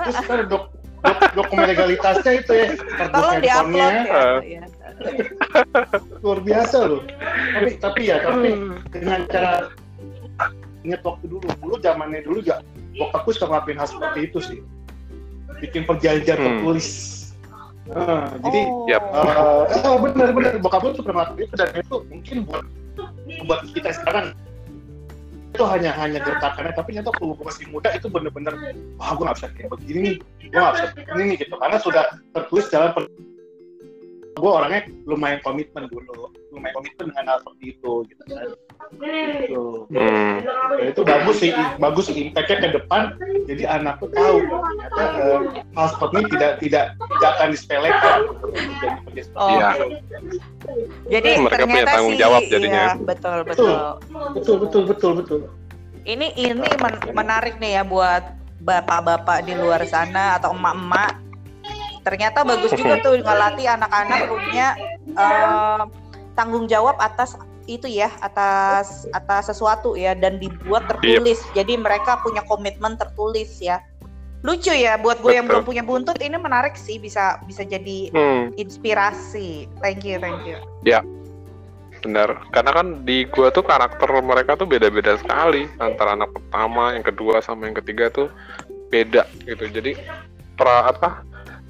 [0.06, 0.64] Terus kan dok,
[1.02, 2.68] dok, dokumen legalitasnya itu ya.
[3.10, 4.24] Tolong diupload ya.
[4.44, 4.62] ya.
[6.20, 7.02] Luar biasa loh.
[7.56, 8.50] Tapi tapi ya, tapi
[8.90, 9.70] dengan cara
[10.86, 11.46] ingat waktu dulu.
[11.60, 12.62] Dulu zamannya dulu ya
[12.96, 14.58] bokapku suka ngelakuin hal seperti itu sih.
[15.60, 16.46] Bikin perjanjian hmm.
[16.46, 16.88] tertulis.
[17.90, 18.86] Nah, jadi oh.
[18.86, 19.02] yep.
[19.10, 22.64] uh, oh benar benar bokapku suka ngelakuin itu dan itu mungkin buat
[23.46, 24.26] buat kita sekarang.
[25.50, 28.54] Itu hanya hanya gertakannya tapi nyata kalau gue masih muda itu benar-benar
[29.02, 30.14] wah gue nggak bisa kayak begini nih.
[30.48, 31.54] Gue nggak bisa begini nih gitu.
[31.58, 32.94] Karena sudah tertulis dalam
[34.40, 38.48] gue orangnya lumayan komitmen dulu lumayan komitmen dengan hal seperti itu gitu kan
[38.98, 39.64] gitu.
[39.92, 40.36] Hmm.
[40.80, 43.02] Ya, itu bagus sih bagus sih impactnya ke depan
[43.46, 45.38] jadi anak tuh tahu ternyata uh,
[45.78, 48.18] hal seperti ini tidak tidak tidak akan disepelekan
[49.14, 49.48] jadi oh.
[49.50, 49.70] Iya.
[51.06, 53.74] jadi mereka punya tanggung jawab sih, jadinya iya, betul betul
[54.34, 55.40] betul betul betul betul
[56.08, 58.24] ini ini men menarik nih ya buat
[58.60, 61.30] bapak-bapak di luar sana atau emak-emak
[62.00, 64.68] ternyata bagus juga tuh ngelatih anak-anak punya
[65.16, 65.84] uh,
[66.40, 67.36] tanggung jawab atas
[67.68, 71.44] itu ya atas atas sesuatu ya dan dibuat tertulis.
[71.52, 71.60] Yep.
[71.60, 73.84] jadi mereka punya komitmen tertulis ya.
[74.40, 78.56] Lucu ya buat gue yang belum punya buntut ini menarik sih bisa bisa jadi hmm.
[78.56, 79.68] inspirasi.
[79.84, 80.56] Thank you thank you.
[80.80, 81.04] Ya
[82.00, 82.40] benar.
[82.48, 85.68] Karena kan di gua tuh karakter mereka tuh beda-beda sekali.
[85.76, 88.32] Antara anak pertama yang kedua sama yang ketiga tuh
[88.88, 89.68] beda gitu.
[89.68, 89.92] Jadi
[90.56, 91.20] pra apa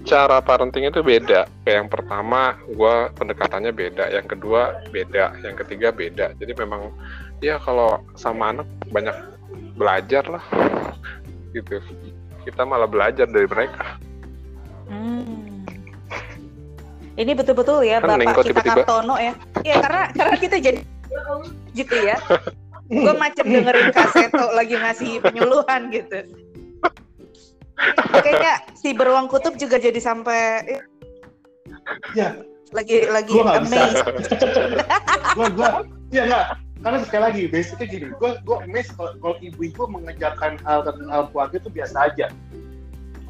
[0.00, 5.92] cara parenting itu beda kayak yang pertama gua pendekatannya beda yang kedua beda yang ketiga
[5.92, 6.88] beda jadi memang
[7.38, 9.12] ya kalau sama anak banyak
[9.76, 10.44] belajar lah
[11.50, 11.80] gitu
[12.42, 14.00] kita malah belajar dari mereka
[14.90, 15.62] Hmm.
[17.14, 19.32] Ini betul-betul ya Kan Bapak kita tiba-tiba- Kartono ya.
[19.62, 20.80] Iya karena karena kita jadi
[21.70, 22.16] gitu ya.
[22.90, 26.26] Gue macam dengerin kaseto lagi ngasih penyuluhan gitu.
[28.12, 30.80] Kayaknya si beruang kutub juga jadi sampai eh,
[32.12, 32.36] Ya,
[32.70, 33.56] lagi lagi bisa.
[33.58, 34.04] amazed.
[35.34, 35.68] gue gue
[36.10, 36.46] ya nggak.
[36.80, 41.22] Karena sekali lagi basicnya gini gue gue amazed kalau, kalau ibu-ibu mengejarkan hal tentang hal
[41.28, 42.26] keluarga itu biasa aja.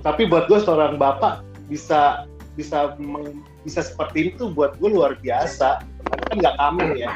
[0.00, 2.24] Tapi buat gue seorang bapak bisa
[2.58, 5.82] bisa meng- bisa seperti itu buat gue luar biasa.
[5.82, 7.10] Karena kan nggak kamu ya.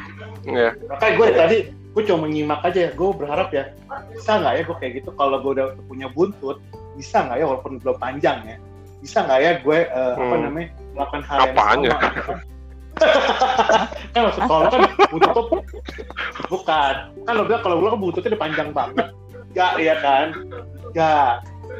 [0.45, 1.57] Ya makanya gue tadi
[1.95, 2.91] gue cuma menyimak aja ya.
[2.93, 3.71] Gue berharap ya
[4.11, 5.09] bisa nggak ya gue kayak gitu?
[5.15, 6.57] Kalau gue udah punya buntut
[6.95, 8.57] bisa nggak ya walaupun belum panjang ya
[8.99, 10.41] bisa nggak ya gue apa Hmm.
[10.41, 11.89] namanya melakukan hal yang Apanya?
[11.91, 12.37] sama kan
[14.25, 14.81] maksud kalau kan
[15.11, 15.45] buntut tuh
[16.47, 19.07] bukan kan lo bilang kalau lo kan buntutnya udah panjang banget
[19.51, 20.27] Enggak ya kan
[20.85, 21.31] Enggak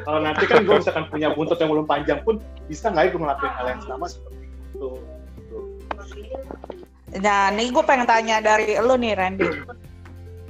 [0.04, 2.36] kalau nanti kan gue misalkan punya buntut yang belum panjang pun
[2.68, 4.88] bisa nggak ya gue ngelakuin hal yang sama seperti itu
[5.36, 5.58] Gitu.
[7.16, 9.48] Nah, nih gue pengen tanya dari lo nih Randy.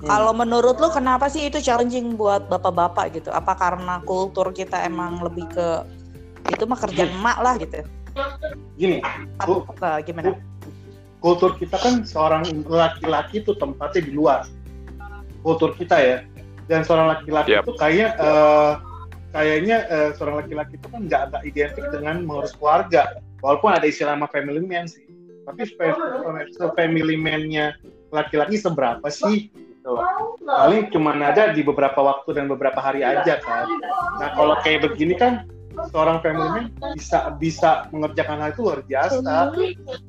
[0.04, 3.32] Kalau menurut lo kenapa sih itu challenging buat bapak-bapak gitu?
[3.32, 5.68] Apa karena kultur kita emang lebih ke
[6.52, 7.80] itu mah kerjaan emak lah gitu?
[8.76, 9.00] gini
[9.44, 10.36] Bu, Apa gimana?
[11.20, 14.40] kultur kita kan seorang laki-laki itu tempatnya di luar
[15.42, 16.16] kultur kita ya
[16.70, 17.66] dan seorang laki-laki Yap.
[17.66, 18.72] itu kayak eh,
[19.32, 24.14] kayaknya eh, seorang laki-laki itu kan nggak nggak identik dengan mengurus keluarga walaupun ada istilah
[24.14, 25.02] nama family man sih
[25.48, 27.74] tapi se- family man-nya
[28.12, 29.50] laki-laki seberapa sih
[29.86, 29.94] gitu.
[29.94, 30.02] Loh.
[30.42, 33.70] paling cuma ada di beberapa waktu dan beberapa hari aja kan.
[34.18, 35.46] Nah kalau kayak begini kan
[35.94, 39.52] seorang family bisa bisa mengerjakan hal itu luar biasa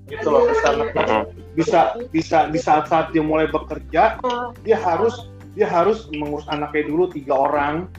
[0.08, 0.70] gitu loh bisa
[1.60, 4.16] bisa bisa di saat-saat dia mulai bekerja
[4.64, 5.28] dia harus
[5.60, 7.90] dia harus mengurus anaknya dulu tiga orang.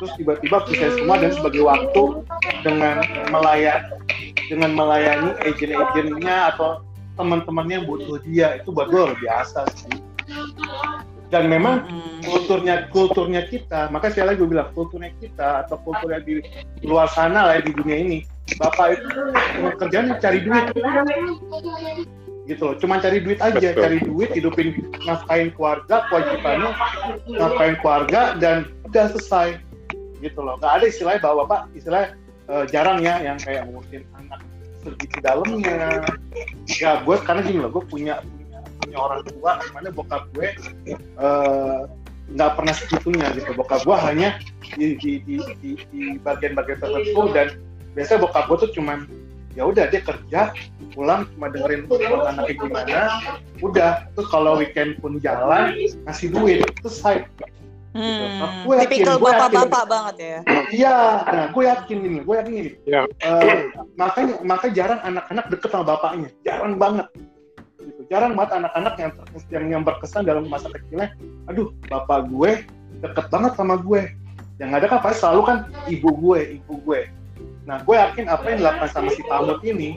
[0.00, 2.24] Terus tiba-tiba selesai semua dan sebagai waktu
[2.64, 4.00] dengan melayan
[4.48, 6.80] dengan melayani agent-agentnya atau
[7.20, 9.92] teman-temannya yang butuh dia itu buat gue luar biasa sih
[11.32, 12.20] dan memang Hmm.
[12.28, 16.44] kulturnya kulturnya kita maka sekali lagi gue bilang kulturnya kita atau kulturnya di
[16.84, 18.18] luar sana lah ya, di dunia ini
[18.60, 19.08] bapak itu
[19.80, 20.64] kerjanya cari duit
[22.44, 23.80] gitu loh cuma cari duit aja Betul.
[23.80, 24.68] cari duit hidupin
[25.08, 26.70] nafkahin keluarga kewajibannya
[27.32, 29.56] nafkahin keluarga dan udah selesai
[30.20, 32.08] gitu loh nggak ada istilahnya bahwa bapak istilahnya
[32.52, 34.44] eh, jarang ya yang kayak ngurusin anak
[34.82, 36.02] segitu dalamnya
[36.66, 38.18] ya gue karena gini loh gue punya
[38.92, 40.48] punya orang tua mana bokap gue
[40.92, 41.80] eh,
[42.36, 44.36] nggak pernah segitunya gitu bokap gue hanya
[44.76, 47.56] di di di di, di bagian-bagian tertentu dan
[47.96, 49.08] biasanya bokap gue tuh cuman
[49.56, 50.52] ya udah dia kerja
[50.92, 53.00] pulang cuma dengerin pulang anaknya gimana
[53.64, 55.72] udah terus kalau weekend pun jalan
[56.04, 57.24] ngasih duit selesai
[57.92, 60.38] Hmm, Gue yakin, tipikal bapak-bapak banget ya.
[60.72, 60.96] Iya,
[61.28, 62.70] nah gue yakin ini, gue yakin ini.
[62.88, 63.04] Ya.
[63.20, 63.68] Eh,
[64.00, 67.04] makanya makanya jarang anak-anak deket sama bapaknya, jarang banget.
[68.12, 69.10] Jarang banget anak-anak yang
[69.48, 71.16] yang yang berkesan dalam masa kecilnya.
[71.48, 72.60] Aduh, bapak gue
[73.00, 74.12] deket banget sama gue.
[74.60, 77.08] Yang ada kan pasti selalu kan ibu gue, ibu gue.
[77.64, 79.96] Nah, gue yakin apa yang dilakukan sama si Pamut ini,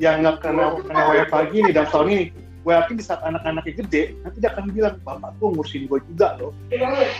[0.00, 2.24] yang nggak kena kena WFH gini dan tahun ini,
[2.64, 6.40] gue yakin di saat anak-anaknya gede, nanti dia akan bilang, bapak gue ngurusin gue juga
[6.40, 6.56] loh.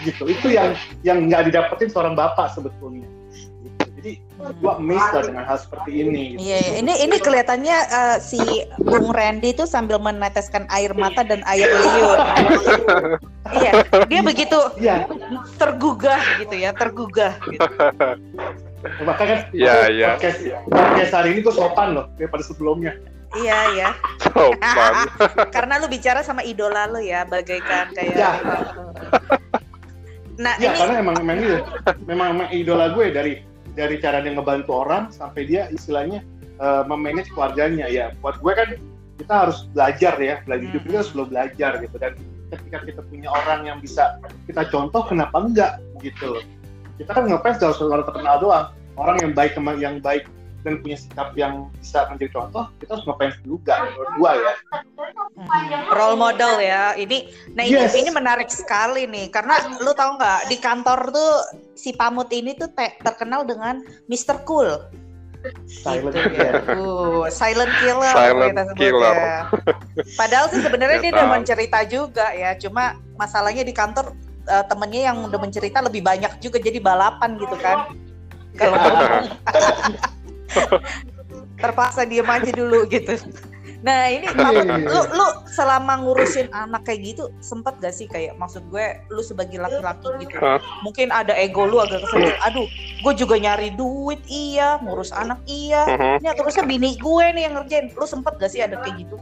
[0.00, 0.22] Gitu.
[0.33, 0.72] Itu yang
[1.05, 3.05] yang nggak didapetin seorang bapak sebetulnya.
[4.06, 4.22] Jadi
[4.62, 6.38] gue amazed lah dengan hal seperti ini.
[6.38, 6.46] gitu.
[6.46, 6.72] Iya, iya.
[6.78, 8.38] ini ini kelihatannya eh, si
[8.78, 12.18] Bung Randy tuh sambil meneteskan air mata dan air liur.
[13.58, 15.10] iya, dia begitu Iya,
[15.58, 17.34] tergugah gitu ya, tergugah.
[17.50, 17.66] Gitu.
[19.02, 20.08] makanya kan Iya, makanya iya.
[20.14, 20.38] podcast,
[20.70, 22.92] podcast hari ini gue sopan loh daripada sebelumnya.
[23.34, 23.88] Iya, iya.
[24.22, 24.94] sopan
[25.54, 28.14] Karena lu bicara sama idola lu ya, bagaikan kayak.
[28.14, 28.30] Iya.
[30.36, 31.58] Nah, Ya ini karena emang emang itu
[32.06, 36.24] memang, memang idola gue dari dari cara dia ngebantu orang sampai dia istilahnya
[36.56, 38.10] eh, memanage keluarganya ya.
[38.24, 38.68] Buat gue kan
[39.20, 40.88] kita harus belajar ya, belajar hidup Hmm.
[40.88, 42.12] kita harus selalu belajar gitu dan
[42.46, 44.16] ketika kita punya orang yang bisa
[44.48, 46.44] kita contoh kenapa enggak gitu loh.
[46.96, 48.66] Kita kan ngefans harus orang terkenal doang.
[48.96, 50.24] Orang yang baik yang baik
[50.64, 54.52] dan punya sikap yang bisa menjadi contoh, kita harus ngefans juga gua ya.
[55.37, 56.96] Hmm, role model ya.
[56.96, 57.92] Ini, nah ini Yes.
[57.92, 61.33] ini menarik sekali nih, karena lu tahu nggak di kantor tuh
[61.77, 64.40] si Pamut ini tuh te- terkenal dengan Mr.
[64.49, 64.81] Cool.
[65.68, 66.53] Silent Gitu ya.
[66.75, 69.14] Uh, silent killer Silent kita sebut killer.
[69.14, 69.38] ya.
[70.16, 72.57] Padahal sih sebenarnya dia udah mencerita juga ya.
[72.59, 77.55] Cuma masalahnya di kantor eh, temennya yang udah mencerita lebih banyak juga jadi balapan gitu
[77.62, 77.92] kan.
[78.59, 78.75] Kalau
[81.62, 83.14] terpaksa diem aja dulu gitu.
[83.87, 88.66] Nah ini Papa, lu lu selama ngurusin anak kayak gitu sempet gak sih kayak maksud
[88.66, 88.83] gue
[89.14, 90.59] lu sebagai laki-laki gitu Hah?
[90.83, 92.66] mungkin ada ego lu agak kesentil aduh
[92.99, 96.18] gue juga nyari duit iya ngurus anak iya Mhm.
[96.18, 99.16] ini terusnya bini gue nih yang ngerjain lu sempet gak sih ada kayak gitu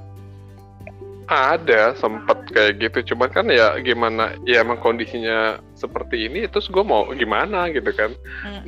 [1.25, 6.85] Ada sempet kayak gitu, cuman kan ya gimana, ya emang kondisinya seperti ini, terus gue
[6.85, 8.13] mau gimana gitu kan.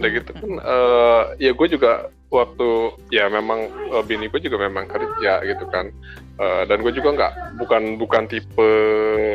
[0.00, 4.86] Udah gitu kan, eh, ya gue juga waktu ya memang eh, bini gue juga memang
[4.90, 5.90] kerja gitu kan,
[6.36, 8.70] Eh, dan gue juga nggak bukan bukan tipe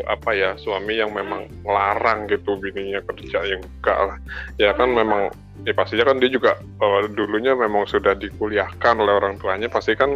[0.05, 4.17] apa ya suami yang memang melarang gitu bininya kerja yang enggak lah.
[4.61, 5.33] Ya kan memang
[5.65, 10.13] ya pastinya kan dia juga eh, dulunya memang sudah dikuliahkan oleh orang tuanya, pasti kan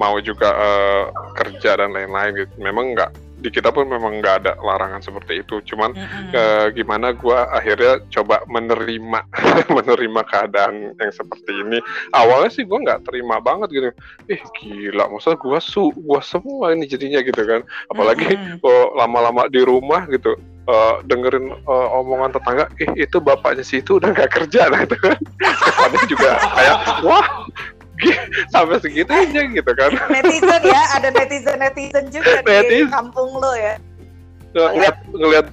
[0.00, 1.04] mau juga eh,
[1.36, 2.52] kerja dan lain-lain gitu.
[2.64, 6.30] Memang nggak di kita pun memang nggak ada larangan seperti itu, cuman Mm-mm.
[6.30, 9.20] eh, gimana gua akhirnya coba menerima
[9.76, 11.78] menerima keadaan yang seperti ini.
[12.14, 13.90] Awalnya sih gua nggak terima banget gitu.
[14.30, 17.66] Ih gila masa gua su gua semua ini jadinya gitu kan.
[17.90, 18.60] Apalagi Mm-mm.
[18.64, 20.38] kok lama-lama di rumah gitu
[20.70, 24.66] eh, dengerin eh, omongan tetangga ih itu bapaknya si itu udah nggak kerja.
[24.72, 25.18] Nah itu kan.
[25.42, 27.26] Kesannya juga kayak wah
[28.52, 29.90] sampai segitunya gitu kan.
[30.12, 32.88] Netizen ya ada netizen netizen juga di Netizen.
[32.92, 33.74] kampung lo ya.
[34.52, 35.46] Ngeliat ngeliat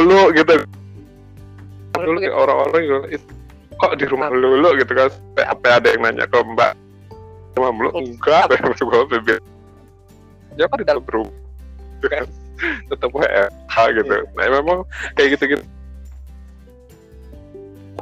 [0.00, 0.54] lu gitu.
[1.98, 3.30] Dulu orang-orang gitu "It-
[3.78, 4.70] kok di rumah lu lu?
[4.80, 5.12] gitu kan.
[5.44, 6.72] Apa ada yang nanya ke mbak.
[7.54, 7.90] Rumah lu?
[7.92, 9.38] Enggak gue bibir
[10.58, 11.30] ya apa di dalam rumah?
[12.00, 12.24] Gitu kan.
[12.90, 14.16] Tetap WFH gitu.
[14.34, 14.78] Nah memang
[15.14, 15.64] kayak gitu gitu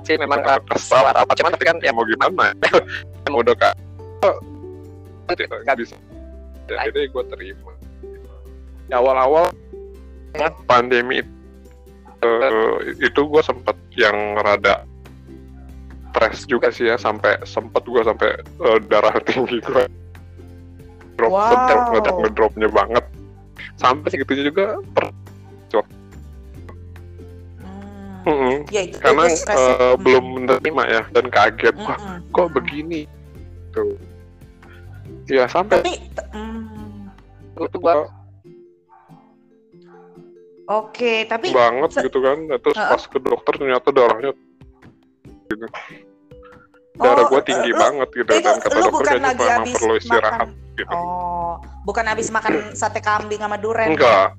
[0.06, 0.38] sih memang
[0.70, 2.54] kesal apa cuman tapi kan ya mau gimana?
[3.26, 3.74] Mau udah kak
[5.28, 5.96] nggak bisa
[6.70, 7.72] akhirnya gue terima
[8.90, 9.50] ya, awal-awal
[10.66, 11.22] pandemi
[12.22, 14.82] eh, itu gue sempet yang rada
[16.10, 19.84] stres juga sih ya sampai sempet gue sampai eh, darah tinggi gue
[21.16, 21.48] drop Wow.
[21.48, 23.04] ngedrop ngedrop ngedropnya banget
[23.76, 25.12] sampai segitunya juga per-
[28.26, 28.34] Hmm.
[28.34, 28.56] Mm-mm.
[28.74, 29.54] ya itu karena itu eh.
[29.54, 30.02] Hmm.
[30.02, 32.18] belum menerima ya dan kaget wah Mm-mm.
[32.34, 32.56] kok Mm-mm.
[32.58, 33.00] begini
[33.70, 33.94] tuh
[35.26, 35.92] ya sampai tapi
[36.32, 37.10] hmm.
[37.58, 38.06] itu gua
[40.66, 42.90] oke tapi banget se- gitu kan terus Heeh.
[42.90, 44.32] pas ke dokter ternyata darahnya
[45.46, 45.66] gitu.
[46.96, 50.48] darah Oh, gua tinggi lu- banget gitu itu dan kata bukan memang habis perlu istirahat
[50.48, 54.30] makan- gitu oh bukan habis makan sate kambing sama duren enggak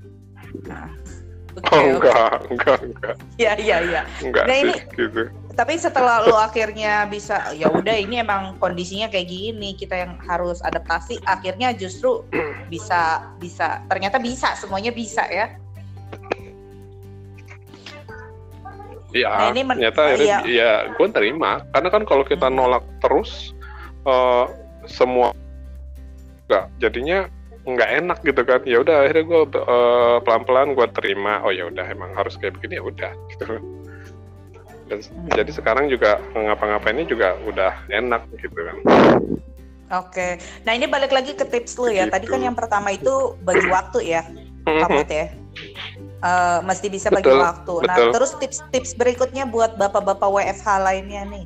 [1.58, 2.06] Oke, oh oke.
[2.06, 4.02] enggak enggak enggak Iya iya iya.
[4.22, 5.22] enggak Nah, sih ini- gitu
[5.58, 10.62] Tapi setelah lo akhirnya bisa ya udah ini emang kondisinya kayak gini, kita yang harus
[10.62, 12.22] adaptasi akhirnya justru
[12.70, 15.58] bisa bisa ternyata bisa semuanya bisa ya.
[19.18, 20.86] Iya, Nah, ini ternyata akhirnya iya.
[20.86, 21.66] ya gue terima.
[21.74, 22.58] Karena kan kalau kita Hmm.
[22.62, 23.56] nolak terus,
[24.06, 24.46] eh,
[24.86, 25.34] semua
[26.46, 27.20] enggak jadinya
[27.66, 28.62] nggak enak gitu kan.
[28.62, 29.42] Ya udah akhirnya gue
[30.22, 31.42] pelan-pelan gue terima.
[31.42, 33.58] Oh ya udah emang harus kayak begini ya udah gitu.
[34.88, 38.76] Dan jadi sekarang juga ngapa-ngapainnya juga udah enak gitu kan.
[39.94, 40.40] Oke.
[40.64, 42.08] Nah, ini balik lagi ke tips lu ya.
[42.08, 42.48] Tadi kan Gitu.
[42.48, 44.24] yang pertama itu bagi waktu ya,
[44.64, 45.32] Kaput ya.
[46.18, 47.76] Eh, mesti bisa bagi Betul, waktu.
[47.86, 48.12] Nah, betul.
[48.12, 51.46] terus tips-tips berikutnya buat bapak-bapak WFH lainnya nih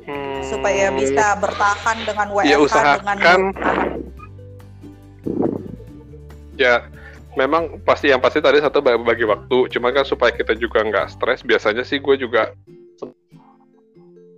[0.00, 2.56] Hmm, supaya bisa bertahan dengan WFH Ya,
[2.98, 3.54] dengan usahakan-
[6.56, 6.74] ya
[7.38, 9.70] memang pasti yang pasti tadi satu bagi, waktu.
[9.70, 11.42] Cuma kan supaya kita juga nggak stres.
[11.46, 12.50] Biasanya sih gue juga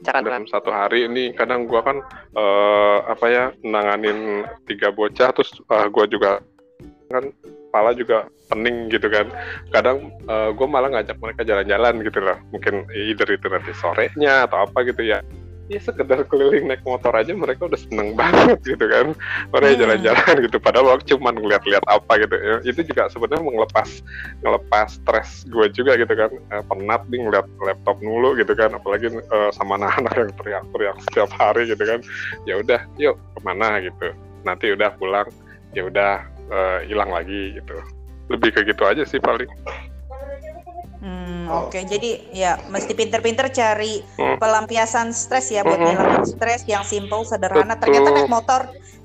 [0.02, 2.02] cara dalam satu hari ini kadang gua kan
[2.34, 6.42] eh, apa ya nanganin tiga bocah terus eh, gua juga
[7.08, 7.30] kan
[7.70, 9.30] kepala juga pening gitu kan
[9.70, 14.66] kadang eh, gua malah ngajak mereka jalan-jalan gitu loh mungkin either itu nanti sorenya atau
[14.66, 15.22] apa gitu ya
[15.72, 19.16] ya sekedar keliling naik motor aja mereka udah seneng banget gitu kan.
[19.48, 19.80] Mereka Hmm.
[19.80, 22.56] jalan-jalan gitu padahal waktu cuma ngeliat-liat apa gitu ya.
[22.68, 23.88] itu juga sebenarnya ngelepas
[24.44, 26.30] ngelepas stres gue juga gitu kan.
[26.52, 31.30] Eh, penat nih ngeliat laptop mulu gitu kan apalagi eh, sama anak-anak yang teriak-teriak setiap
[31.32, 32.00] hari gitu kan.
[32.44, 34.12] Ya udah yuk ke mana gitu.
[34.44, 35.28] Nanti udah pulang
[35.72, 36.20] ya udah
[36.52, 37.76] eh, hilang lagi gitu.
[38.28, 39.48] Lebih ke gitu aja sih paling
[41.02, 44.38] Hmm, Oke, jadi ya mesti pinter-pinter cari Hmm.
[44.38, 45.86] pelampiasan stres ya buat Mhm.
[45.90, 47.74] ngilangin stres yang simple, sederhana.
[47.74, 47.90] Betul.
[47.90, 48.60] Ternyata naik motor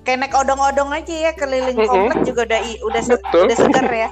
[0.05, 1.89] kayak naik odong-odong aja ya keliling Mhm.
[1.89, 3.43] komplek juga udah udah se- Betul.
[3.49, 4.09] udah seger ya.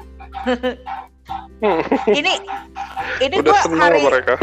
[1.61, 1.81] Hmm.
[2.19, 2.33] Ini
[3.21, 4.35] ini seneng hari mereka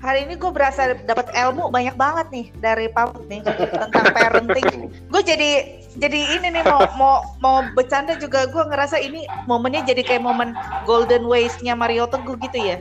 [0.00, 4.88] hari ini gue berasa dapat ilmu banyak banget nih dari Pamut nih tentang parenting.
[5.12, 10.00] Gue jadi jadi ini nih mau mau mau bercanda juga gue ngerasa ini momennya jadi
[10.00, 12.80] kayak momen golden ways-nya Mario Teguh gitu ya.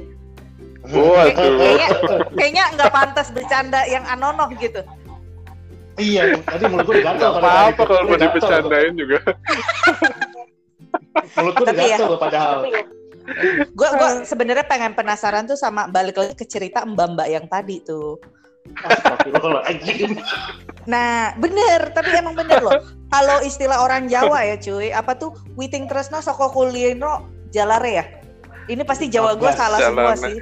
[0.88, 1.60] Waduh.
[1.60, 1.88] Kayaknya
[2.34, 4.80] kayaknya nggak pantas bercanda yang anonoh gitu.
[6.00, 8.32] Iya, tadi mulut gue gatel Gak apa-apa kalau mau Gatel.
[8.32, 9.20] dibecandain juga.
[11.36, 12.60] Mulut gue Tapi ya- gatel padahal.
[13.76, 17.84] Gue gue sebenarnya pengen penasaran tuh sama balik lagi ke cerita Mbak Mbak yang tadi
[17.84, 18.16] tuh.
[18.80, 20.20] Astagfirullahaladzim.
[20.88, 22.82] Nah, bener, tapi emang bener loh.
[23.10, 28.06] Kalau istilah orang Jawa ya cuy, apa tuh witing tresno soko kulino jalare ya?
[28.70, 30.38] Ini pasti Jawa gue salah semua sih.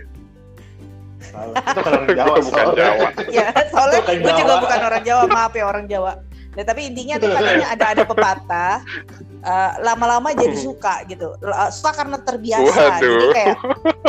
[1.32, 1.64] Salah.
[1.64, 2.36] Itu kan orang Jawa.
[2.44, 2.78] Bukan soalnya.
[2.78, 3.08] Jawa.
[3.32, 6.12] Ya, soalnya Bukan gue juga bukan orang Jawa, maaf ya orang Jawa.
[6.58, 8.82] Nah, tapi intinya tuh katanya ada ada pepatah
[9.46, 11.38] eh, lama-lama jadi suka gitu.
[11.38, 12.98] Eh, Suka karena terbiasa.
[12.98, 13.30] Jadi Waduh.
[13.30, 13.58] kayak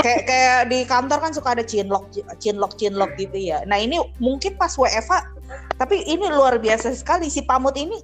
[0.01, 2.09] kayak kayak di kantor kan suka ada chinlock
[2.41, 3.61] chinlock chinlock gitu ya.
[3.69, 5.29] Nah, ini mungkin pas WFA
[5.77, 8.01] tapi ini luar biasa sekali si Pamut ini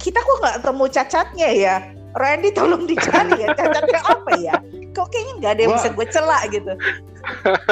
[0.00, 1.76] kita kok nggak temu cacatnya ya.
[2.12, 4.54] Randy tolong dicari ya cacatnya apa ya?
[4.92, 6.72] Kok kayaknya nggak ada yang bisa gue celak gitu.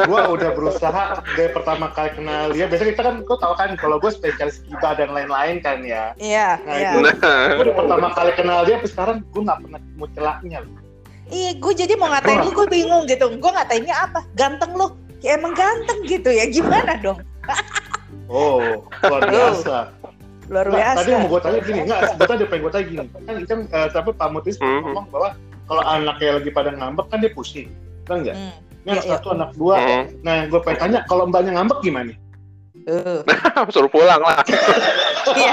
[0.00, 1.02] gue udah berusaha
[1.34, 2.64] dari pertama kali kenal dia.
[2.64, 6.14] Biasanya kita kan, kau tahu kan, kalau gue spesialis gibah dan lain-lain kan ya.
[6.16, 6.90] Iya, Nah, iya.
[6.90, 7.14] itu- Nah,
[7.52, 10.58] Gue udah pertama kali kenal dia, tapi sekarang gue nggak pernah ketemu celaknya.
[10.62, 10.72] loh.
[11.30, 13.26] Iya, gue jadi mau ngatain lu, gue bingung gitu.
[13.36, 14.20] Gue ngatainnya apa?
[14.32, 14.88] Ganteng lu.
[15.20, 16.48] Ya emang ganteng gitu ya.
[16.48, 17.20] Gimana dong?
[18.26, 19.90] Oh, luar biasa.
[20.50, 20.98] Luar Nggak, biasa.
[20.98, 23.06] tadi yang mau gue tanya gini, nggak, sebetulnya ada pengen gue tanya gini.
[23.06, 24.80] Kan itu kan, eh, tapi Pak Mutis Mhm.
[24.82, 25.28] ngomong bahwa
[25.64, 27.68] kalau anaknya lagi pada ngambek kan dia pusing.
[28.02, 28.34] Kan nggak?
[28.34, 28.52] Hmm.
[28.80, 29.76] Ini anak Iya, satu, anak dua.
[29.78, 30.04] hmm.
[30.20, 32.12] Nah, gue pengen tanya, kalau mbaknya ngambek gimana?
[32.80, 33.20] Uh,
[33.70, 34.40] suruh pulang lah.
[35.38, 35.52] iya.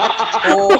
[0.50, 0.72] Oh,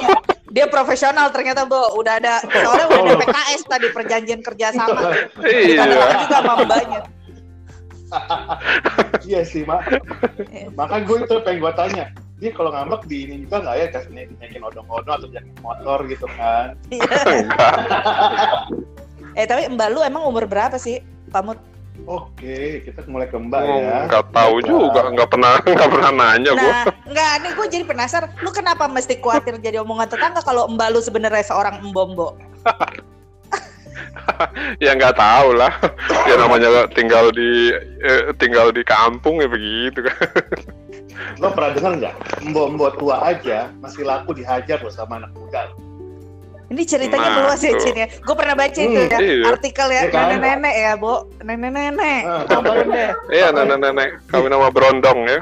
[0.48, 1.78] dia profesional ternyata, Bu.
[1.94, 4.98] Udah ada soalnya udah ada PKS tadi perjanjian kerjasama.
[5.36, 5.82] Kita Iya.
[5.86, 7.00] juga sama mbaknya.
[9.22, 9.80] iya sih, Mak.
[10.48, 10.72] Iya.
[10.72, 12.04] Maka gue itu pengen gue tanya,
[12.38, 16.26] dia kalau ngambek di ini juga nggak ya kasih naikin odong-odong atau jangan motor gitu
[16.38, 16.78] kan?
[16.94, 17.74] Enggak.
[19.38, 21.02] eh, tapi Mbak lu emang umur berapa sih,
[21.34, 21.58] Pamut?
[22.06, 23.74] Oke, kita mulai ke mbak ya.
[23.74, 26.62] Oh, Enggak tahu juga, enggak pernah enggak pernah nanya gua.
[26.62, 28.30] Nah, enggak, nih gue jadi penasaran.
[28.38, 32.38] Lu kenapa mesti khawatir jadi omongan tetangga kalau Mbak lu sebenarnya seorang embombo?
[34.84, 35.72] Ya enggak tahu lah.
[36.28, 40.16] Ya namanya tinggal di eh, tinggal di kampung ya begitu kan.
[41.42, 42.14] Lo pernah dengar nggak?
[42.46, 45.66] Mbok-mbok tua aja masih laku dihajar loh sama anak muda.
[46.68, 47.72] Ini ceritanya Nah, meluas ya.
[47.80, 48.06] Cin ya.
[48.20, 49.44] Gue pernah baca itu Hmm, ya, iya.
[49.48, 50.24] artikel ya, Iya kan?
[50.36, 51.14] nenek-nenek ya, Bu.
[51.40, 52.20] Nenek-nenek.
[52.28, 53.10] Ah, Tambahin deh.
[53.32, 55.40] Iya nenek-nenek kawin sama berondong ya.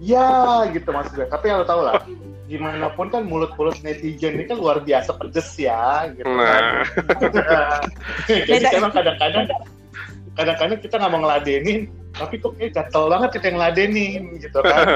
[0.00, 0.28] Ya,
[0.72, 1.28] gitu maksudnya.
[1.28, 2.00] Tapi yang lo tau lah,
[2.46, 7.82] gimana pun kan mulut-mulut netizen ini kan luar biasa pedes ya, gitu Nah, kan.
[8.48, 9.44] Jadi emang kadang-kadang
[10.36, 11.78] kadang-kadang kita nggak mau ngeladenin,
[12.12, 14.84] tapi kok kayak gatel banget kita yang ngeladenin, gitu kan.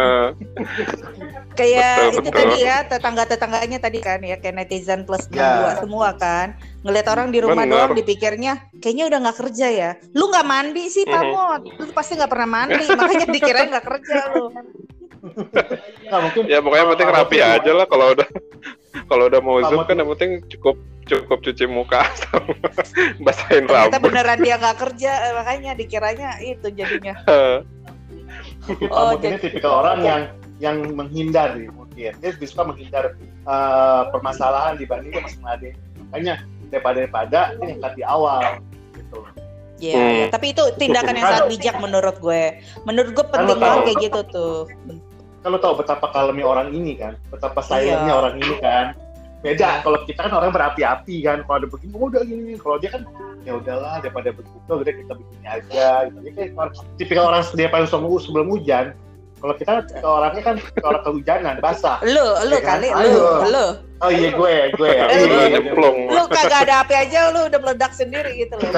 [1.50, 2.38] Kayak Betul, itu betul.
[2.40, 5.76] tadi ya, tetangga-tetangganya tadi kan ya, kayak netizen plus Ya.
[5.76, 6.56] 62 semua kan.
[6.86, 7.74] Ngeliat orang di rumah Bener.
[7.84, 9.90] doang dipikirnya, kayaknya udah nggak kerja ya.
[10.16, 11.12] Lu nggak mandi sih, Mhm.
[11.12, 11.60] Pamot.
[11.76, 14.44] Lu pasti nggak pernah mandi, makanya dikirain nggak kerja lu.
[16.06, 18.28] Nah, mungkin ya pokoknya yang penting rapi aja lah kalau udah
[19.10, 22.50] kalau udah mau zoom kan yang penting cukup cukup cuci muka sama
[23.24, 24.02] basahin Ternyata rambut.
[24.06, 27.14] beneran dia nggak kerja, eh, makanya dikiranya itu jadinya.
[28.62, 30.22] mungkin Oh, Pamuk ini jadi- tipikal orang yang
[30.58, 35.76] yang menghindar nih, mungkin dia lebih suka menghindar eh, permasalahan dibanding dia masih ngeladenin.
[36.04, 36.34] Makanya
[36.68, 38.42] daripada daripada dia ngangkat di awal
[38.94, 39.18] gitu.
[39.80, 40.12] Iya, Hmm.
[40.12, 40.26] iya.
[40.28, 42.42] tapi itu tindakan yang sangat bijak menurut gue.
[42.84, 44.56] Menurut gue penting Kalau banget kayak gitu tuh.
[45.40, 48.20] Kan lo tau betapa kalemnya orang ini kan, betapa sayangnya Iya.
[48.20, 48.86] orang ini kan.
[49.40, 52.92] Beda kalau kita kan orang berapi-api kan, kalau ada begini oh, udah gini, kalau dia
[52.92, 53.08] kan
[53.40, 56.18] ya udahlah daripada begitu udah kita begini aja gitu.
[56.28, 58.92] Dia kayak tipikal orang payung sebelum, sebelum hujan.
[59.40, 61.96] Kalau kita tipikal orangnya kan orang kehujanan, basah.
[62.04, 62.76] Lu, lu Iya kan?
[62.76, 63.24] kali, lu, Ayo.
[63.48, 63.66] lu.
[64.00, 65.04] Oh iya gue, gue ya.
[65.08, 65.48] Eh, Iya, lu- iya, iya.
[65.56, 65.98] Nyemplung.
[66.08, 68.68] Lu kagak ada api aja lu udah meledak sendiri gitu loh.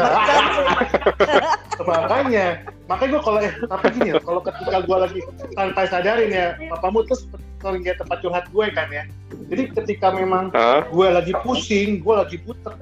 [1.72, 1.82] Lu.
[1.82, 2.46] makanya
[2.86, 5.20] makanya gue kalau eh tapi gini loh, kalau ketika gue lagi
[5.52, 7.26] tanpa sadarin ya papamu terus
[7.58, 9.02] sering kayak tempat curhat gue kan ya
[9.48, 10.86] jadi ketika memang Hah?
[10.86, 12.74] gue lagi pusing gue lagi puter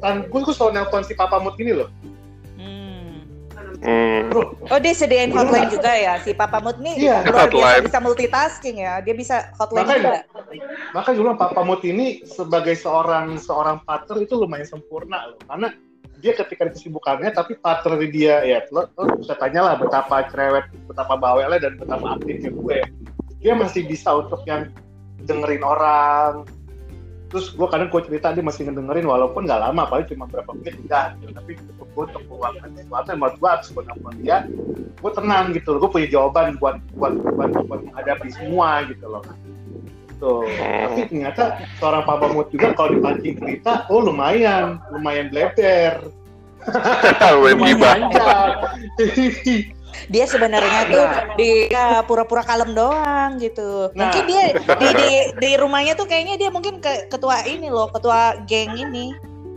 [0.00, 1.88] dan gue gue selalu nelpon si papamut ini loh.
[3.76, 4.28] Hmm.
[4.28, 7.22] bro Oh dia sediain hotline juga ya si Papa Mut nih Iya.
[7.22, 7.82] luar biasa Hotline.
[7.84, 10.02] bisa multitasking ya dia bisa hotline Makanya.
[10.02, 10.20] juga.
[10.92, 15.68] makanya gue bilang papamut ini sebagai seorang seorang partner itu lumayan sempurna loh karena
[16.16, 20.64] dia ketika di kesibukannya tapi partner dia ya lo, lo bisa tanya lah betapa cerewet
[20.88, 22.78] betapa bawelnya dan betapa aktifnya gue
[23.36, 24.72] dia masih bisa untuk yang
[25.22, 26.48] dengerin orang
[27.26, 30.78] terus gue kadang gue cerita dia masih ngedengerin walaupun nggak lama paling cuma berapa menit
[30.78, 31.32] enggak gitu.
[31.34, 34.36] tapi gue untuk meluangkan sesuatu yang menurut gue harus gue nelfon dia
[34.96, 39.22] gue tenang gitu loh gue punya jawaban buat buat buat, buat menghadapi semua gitu loh.
[40.16, 46.08] Tuh tapi ternyata seorang Pak Bamut juga kalau dipancing cerita oh lumayan lumayan bleber
[47.46, 47.94] Web gibah.
[50.12, 51.06] Dia sebenarnya tuh
[51.40, 53.90] di ya, pura-pura kalem doang gitu.
[53.92, 54.08] Nah.
[54.08, 58.40] Mungkin dia di, di di rumahnya tuh kayaknya dia mungkin ke, ketua ini loh, ketua
[58.46, 59.16] geng ini.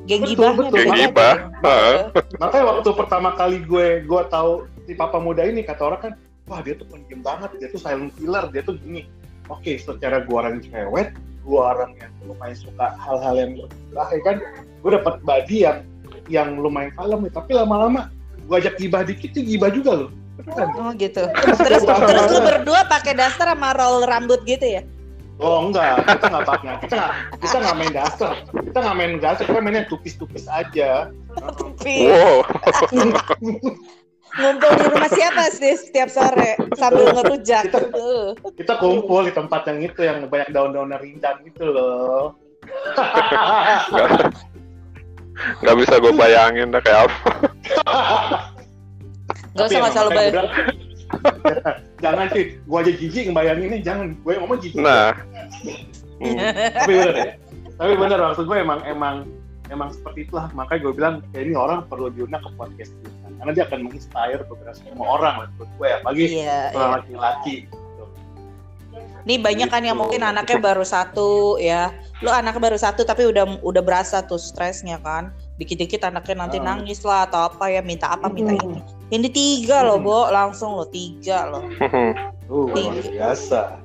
[0.10, 0.74] Geng Betul, betul.
[0.74, 0.90] dia.
[0.90, 2.00] Geng gibah, heeh.
[2.42, 6.14] makanya waktu pertama kali gue gue tahu si papa muda ini kata orang kan
[6.50, 9.06] wah dia tuh pendiam banget dia tuh silent killer dia tuh gini
[9.54, 11.14] oke secara gue orang cewek
[11.46, 13.52] gue orang yang lumayan suka hal-hal yang
[13.94, 14.38] berbahaya kan
[14.82, 15.80] gue dapat body yang
[16.26, 18.10] yang lumayan kalem nih tapi lama-lama
[18.50, 20.12] gue ajak gibah dikit tuh gibah juga loh.
[20.80, 21.24] Oh gitu.
[21.60, 24.82] Terus terus lu berdua pakai daster sama roll rambut gitu ya?
[25.40, 29.44] Oh enggak, kita nggak pakai, kita nggak kita nggak main dasar, kita nggak main dasar,
[29.48, 31.08] kita mainnya tupis-tupis aja.
[31.32, 32.44] Tapi Wow.
[34.30, 37.72] ngumpul di rumah siapa sih setiap sore sambil ngerujak?
[37.72, 37.88] Kita-.
[38.52, 42.36] Kita kumpul di tempat yang itu yang banyak daun-daun rindang gitu loh.
[45.64, 47.32] Gak bisa gue bayangin dah kayak apa.
[49.60, 50.34] Gak usah nggak selalu bayar.
[52.06, 54.08] jangan sih, gua aja jijik ngebayanginnya, jangan.
[54.24, 54.80] Gue yang ngomong jijik.
[54.80, 55.12] Nah.
[56.20, 56.38] Hmm.
[56.84, 57.28] Tapi bener ya.
[57.80, 59.16] Tapi bener maksud gue emang emang
[59.72, 60.52] emang seperti itulah.
[60.52, 63.28] Makanya gue bilang kayak ini orang perlu diundang ke podcast kita.
[63.40, 65.98] Karena dia akan menginspire beberapa semua orang menurut gue ya.
[66.04, 66.76] Bagi Iya, iya.
[66.76, 67.54] orang laki-laki.
[67.66, 67.78] gitu.
[69.24, 71.92] Nih banyak kan yang mungkin anaknya baru satu ya.
[72.20, 75.32] Lu anaknya baru satu tapi udah udah berasa tuh stresnya kan.
[75.60, 76.72] Dikit-dikit anaknya nanti Ah.
[76.72, 78.64] nangis lah atau apa ya minta apa minta Hmm.
[78.72, 78.80] ini.
[79.12, 80.08] Ini tiga loh, Hmm.
[80.08, 81.64] Bo, langsung loh tiga loh.
[82.50, 82.66] Uh,
[83.14, 83.78] biasa.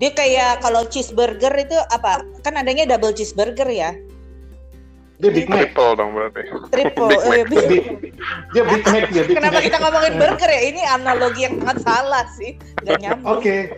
[0.00, 2.24] Dia kayak kalau cheeseburger itu apa?
[2.40, 3.92] Kan adanya double cheeseburger ya.
[5.20, 5.68] Dia Big Mac.
[5.68, 6.42] Triple dong berarti.
[6.72, 7.06] Triple.
[7.06, 7.30] Big Mac.
[7.30, 7.68] eh, Big-
[8.50, 9.62] dia Big Mac dia Big Kenapa Mac.
[9.68, 10.60] kita ngomongin burger ya?
[10.64, 12.56] Ini analogi yang sangat salah sih.
[12.80, 13.28] Gak nyambung.
[13.30, 13.76] Oke,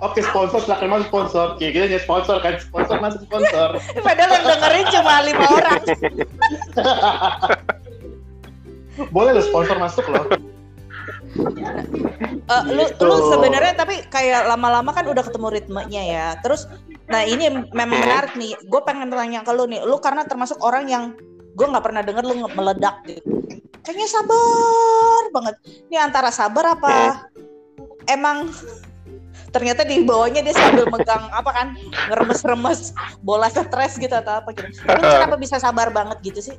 [0.00, 1.46] oke sponsor silakan masuk sponsor.
[1.54, 3.78] Oke, kita jadi sponsor kan sponsor masuk sponsor.
[3.96, 5.82] Padahal yang dengerin cuma lima orang.
[9.08, 10.26] Boleh lo sponsor masuk loh.
[11.32, 13.02] Eh, lu Gitu.
[13.06, 16.26] lu sebenarnya tapi kayak lama-lama kan udah ketemu ritmenya ya.
[16.44, 16.68] Terus
[17.08, 18.52] nah ini memang menarik nih.
[18.68, 19.80] Gue pengen tanya ke lu nih.
[19.84, 21.04] Lu karena termasuk orang yang
[21.56, 23.24] gue nggak pernah denger lu meledak gitu.
[23.82, 25.54] Kayaknya sabar banget.
[25.90, 27.26] Ini antara sabar apa
[28.06, 28.52] emang
[29.52, 31.66] ternyata di bawahnya dia sambil megang apa kan
[32.08, 34.68] ngeremes-remes bola stres gitu atau apa gitu.
[34.88, 36.56] Lu kenapa bisa sabar banget gitu sih?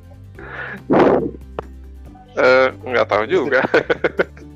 [2.34, 3.62] Eh, nggak tahu juga.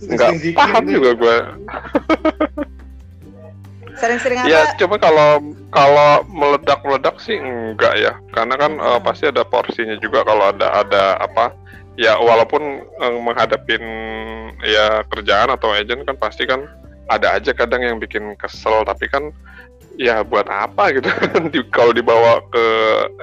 [0.00, 1.36] Nggak paham juga gue.
[4.00, 4.48] Sering-sering apa?
[4.48, 8.12] Ya, cuma kalau kalau meledak-meledak sih enggak ya.
[8.32, 9.00] Karena kan Hmm.
[9.04, 11.52] pasti ada porsinya juga kalau ada ada apa
[12.00, 13.82] ya walaupun eh, menghadapin
[14.64, 16.64] ya kerjaan atau agent kan pasti kan
[17.10, 19.34] ada aja kadang yang bikin kesel tapi kan
[20.00, 21.12] ya buat apa gitu
[21.52, 22.64] Di- kalau dibawa ke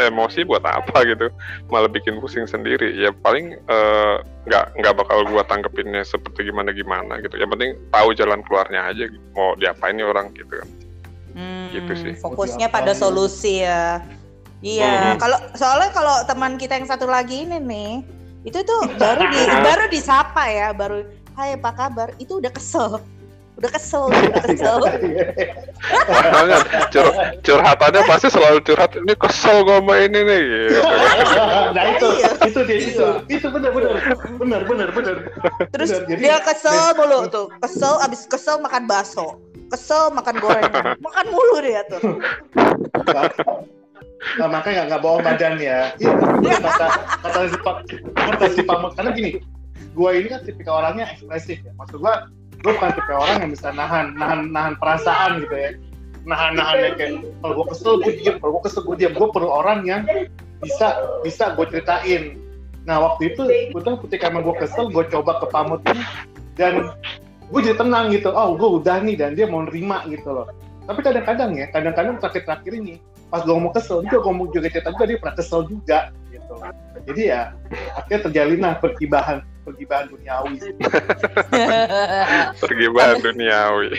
[0.05, 1.33] emosi buat apa gitu
[1.73, 4.15] malah bikin pusing sendiri ya paling eh,
[4.45, 9.09] nggak nggak bakal gua tanggepinnya seperti gimana gimana gitu yang penting tahu jalan keluarnya aja
[9.33, 10.69] mau diapain nih orang gitu kan
[11.37, 12.13] Hmm, Gitu sih.
[12.17, 14.01] Fokusnya pada solusi ya.
[14.57, 15.21] Iya, Mhm.
[15.21, 17.93] kalau soalnya kalau teman kita yang satu lagi ini nih,
[18.41, 19.37] itu tuh baru di
[19.69, 21.05] baru disapa ya, baru
[21.37, 22.09] Hai apa kabar?
[22.17, 22.97] Itu udah kesel.
[23.57, 24.77] Udah kesel, udah kesel.
[26.07, 26.57] Makanya
[26.93, 27.05] cur
[27.41, 30.79] curhatannya pasti selalu curhat ini kesel gue sama ini nih gitu.
[31.75, 32.29] nah itu Iya.
[32.45, 33.93] itu dia itu itu benar benar
[34.37, 35.15] benar benar benar
[35.69, 37.47] Terus Benar, jadi- dia kesel mulu tuh.
[37.57, 39.41] Kesel abis kesel makan bakso.
[39.67, 40.95] Kesel makan gorengan.
[41.01, 41.99] makan mulu dia tuh.
[44.37, 45.91] Nah, makanya nggak- nggak bawa badan ya.
[45.97, 46.13] Iya,
[46.57, 46.87] kata
[47.21, 47.75] kata si Pak
[48.13, 49.29] kata si Pak karena gini,
[49.91, 51.71] gue ini kan tipikal orangnya ekspresif ya.
[51.73, 52.13] Maksud gue,
[52.57, 55.71] gue bukan tipe orang yang bisa nahan nahan nahan perasaan gitu ya.
[56.27, 59.13] Nahan nahannya kayak kalau gue kesel gue diem, kalau gue kesel gue diem.
[59.15, 60.01] Gue perlu orang yang
[60.59, 60.87] bisa
[61.21, 62.35] bisa gue ceritain.
[62.83, 65.81] Nah waktu itu gue tuh ketika emang gue kesel, gue coba ke Pamut
[66.59, 66.91] dan
[67.47, 68.33] gue jadi tenang gitu.
[68.33, 70.49] Oh gue udah nih dan dia mau nerima gitu loh.
[70.87, 72.95] Tapi kadang-kadang ya, kadang-kadang terakhir-terakhir ini
[73.27, 75.99] pas gue ngomong kesel juga gue ngomong juga cerita juga dia pernah kesel juga
[76.31, 76.53] gitu
[77.11, 77.41] jadi ya
[77.99, 78.73] akhirnya terjalin lah
[79.67, 80.55] pergibahan pergibahan duniawi
[82.63, 83.89] Pergi bahan duniawi.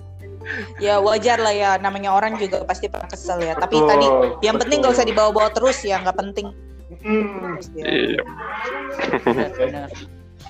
[0.84, 3.56] ya wajar lah ya, namanya orang juga pasti pernah kesel ya.
[3.56, 4.06] Tapi Betul, tadi
[4.44, 5.12] yang penting nggak usah betul.
[5.16, 6.46] dibawa-bawa terus ya, nggak penting.
[7.00, 7.84] Hmm, Ya.
[7.86, 8.22] Iya.
[9.56, 9.88] Benar.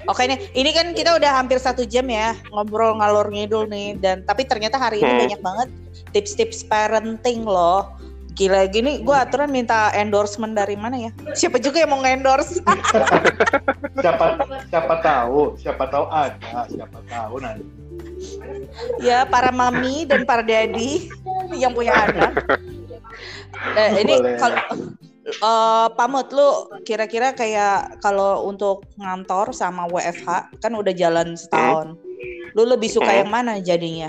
[0.09, 4.24] Oke nih, ini kan kita udah hampir satu jam ya ngobrol ngalor ngidul nih dan
[4.24, 5.20] tapi ternyata hari ini Hmm.
[5.20, 5.68] banyak banget
[6.16, 7.84] tips-tips parenting loh
[8.41, 11.11] Gila gini gue aturan minta endorsement dari mana ya?
[11.36, 12.57] Siapa juga yang mau endorse?
[14.01, 14.41] siapa
[14.72, 17.68] siapa tahu, siapa tahu ada, siapa tahu nanti.
[18.97, 21.12] ya para mami dan para daddy
[21.53, 22.32] yang punya anak.
[23.76, 24.57] Eh, ini kalau
[25.28, 26.49] eh, pamut lu
[26.88, 31.93] kira-kira kayak kalau untuk ngantor sama WFH kan udah jalan setahun.
[32.57, 33.20] Lu lebih suka Hmm.
[33.20, 34.09] yang mana jadinya?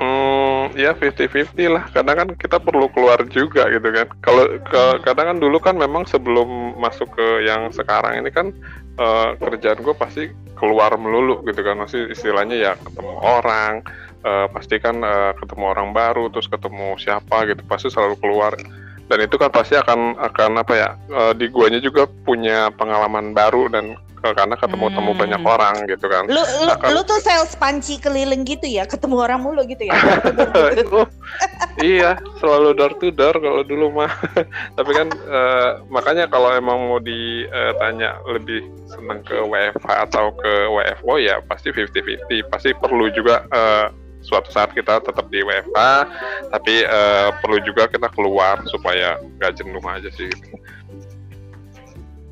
[0.00, 1.84] Hmm, ya 50-50 lah.
[1.92, 4.08] Kadang kan kita perlu keluar juga gitu kan.
[4.24, 8.50] Kalau ke- kadang kan dulu kan memang sebelum masuk ke yang sekarang ini kan
[8.98, 11.76] eh, kerjaan gue pasti keluar melulu gitu kan.
[11.80, 13.84] Masih istilahnya ya ketemu orang,
[14.24, 17.62] eh, pasti kan eh, ketemu orang baru, terus ketemu siapa gitu.
[17.68, 18.52] Pasti selalu keluar.
[19.10, 20.88] Dan itu kan pasti akan akan apa ya?
[21.10, 25.20] eh, di guanya juga punya pengalaman baru dan eh, karena ketemu-temu Hmm.
[25.20, 26.24] banyak orang gitu kan.
[26.26, 29.94] Lu lu, Akan- lu tuh sales panci keliling gitu ya, ketemu orang mulu gitu ya.
[30.94, 31.06] Oh,
[31.82, 34.12] iya, selalu door to door kalau dulu mah.
[34.78, 41.18] Tapi kan eh, makanya kalau emang mau ditanya lebih seneng ke WFH atau ke WFO
[41.18, 42.46] ya pasti 50-50.
[42.46, 43.86] Pasti perlu juga eh,
[44.22, 45.78] suatu saat kita tetap di WFH,
[46.54, 50.30] tapi eh, perlu juga kita keluar supaya nggak jenuh aja sih.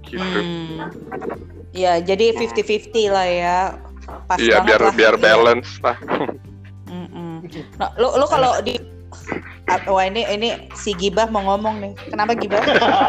[0.06, 0.22] Gitu.
[0.22, 1.59] Hmm.
[1.70, 3.58] Ya, jadi 50-50 lah ya.
[4.26, 4.94] Pas Iya biar lah.
[4.94, 5.22] biar Iya.
[5.22, 5.96] balance lah.
[6.86, 7.46] Mm-mm.
[7.78, 8.78] Nah, lu lu kalau di
[9.66, 11.92] Ah, Wah ini ini si Gibah mau ngomong nih.
[12.10, 12.58] Kenapa Gibah?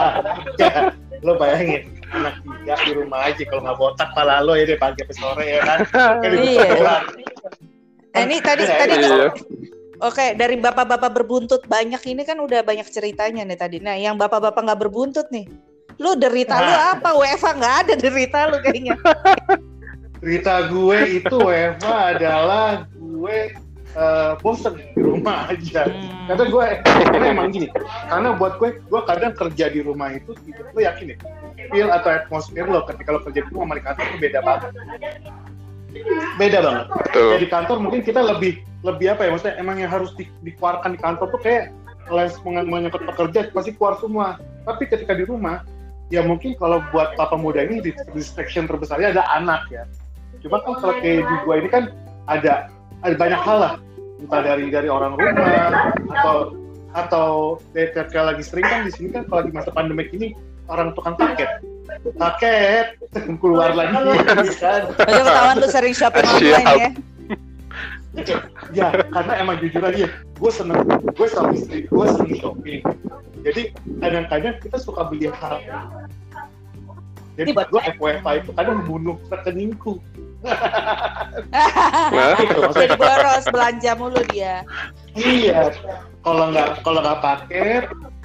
[0.61, 0.93] ya,
[1.25, 5.01] lo bayangin anak tiga di rumah aja kalau nggak botak pala lo ya deh pagi
[5.01, 5.79] sampai sore ya kan.
[6.21, 6.69] Iya.
[8.13, 9.27] Eh, ini tadi Iya, tadi Iya.
[10.01, 13.77] Oke, dari bapak-bapak berbuntut banyak ini kan udah banyak ceritanya nih tadi.
[13.81, 15.45] Nah, yang bapak-bapak nggak berbuntut nih.
[16.01, 17.09] Lu derita lu apa?
[17.13, 18.97] WFA nggak ada derita lu kayaknya.
[20.21, 23.37] Cerita gue itu Eva adalah gue
[23.97, 25.89] eh, bosen di rumah aja.
[25.89, 26.29] Hmm.
[26.29, 27.67] Karena gue, karena emang gini,
[28.05, 31.17] karena buat gue, gue kadang kerja di rumah itu, itu lo yakin ya,
[31.73, 34.71] feel atau atmosfer lo ketika lo kerja di rumah sama di kantor itu beda banget.
[36.37, 36.85] Beda banget.
[37.01, 37.33] Betul.
[37.41, 38.53] Di kantor mungkin kita lebih
[38.85, 41.73] lebih apa ya, maksudnya emang yang harus di, dikeluarkan di kantor tuh kayak
[42.13, 44.37] les menyangkut pekerja pasti keluar semua.
[44.69, 45.65] Tapi ketika di rumah,
[46.11, 49.87] ya mungkin kalau buat papa muda ini di- distraction terbesarnya ada anak ya.
[50.43, 51.83] Cuma kan kalau kayak di gua ini kan
[52.27, 52.67] ada
[53.01, 53.73] ada banyak hal lah.
[54.19, 55.81] Entah dari dari orang rumah
[56.11, 56.35] atau
[56.91, 57.29] atau
[57.71, 60.35] dari lagi sering kan di sini kan kalau lagi masa pandemik ini
[60.67, 61.47] orang tukang paket.
[62.19, 62.99] Paket
[63.41, 63.95] keluar lagi.
[64.61, 64.83] Kan.
[64.95, 66.89] Itu ketahuan lu sering shopping online ya.
[68.75, 70.83] ya karena emang jujur aja gue seneng
[71.15, 72.83] gue sama istri gue seneng shopping
[73.41, 73.61] jadi
[74.01, 75.59] kadang-kadang kita suka beli hal
[77.39, 79.97] jadi buat gue FWFA itu kadang membunuh rekeningku
[82.11, 82.33] Nah,
[82.73, 84.65] Jadi boros belanja mulu dia.
[85.13, 85.69] Iya,
[86.25, 87.83] kalau nggak kalau nggak paket,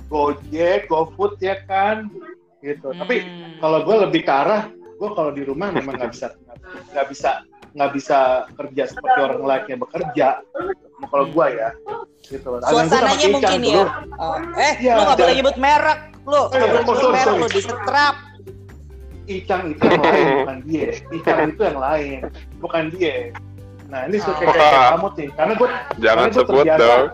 [0.09, 2.09] Gojek, GoFood ya kan,
[2.63, 2.95] gitu.
[2.95, 3.59] Tapi Hmm.
[3.61, 6.27] kalau gue lebih ke arah, gue kalau di rumah memang nggak bisa
[6.93, 7.31] nggak bisa
[7.77, 8.19] nggak bisa
[8.57, 10.29] kerja seperti orang lain yang bekerja.
[11.13, 11.69] Kalau gue ya,
[12.27, 12.49] gitu.
[12.59, 13.85] Sama Suasananya mungkin ya.
[14.19, 14.37] Oh.
[14.55, 17.27] Eh, Iya, lu nggak boleh nyebut merek, lu nggak iya, boleh oh, nyebut sorry, merek,
[17.27, 17.41] sorry.
[17.41, 18.15] lu disetrap.
[19.27, 20.89] Icang itu yang lain, bukan dia.
[21.11, 22.19] Icang itu yang lain,
[22.63, 23.17] bukan dia.
[23.87, 24.39] Nah ini suka Oh.
[24.39, 27.07] kayak kayak kamu nih, karena gue jangan Karena gua sebut terbiasa- dong.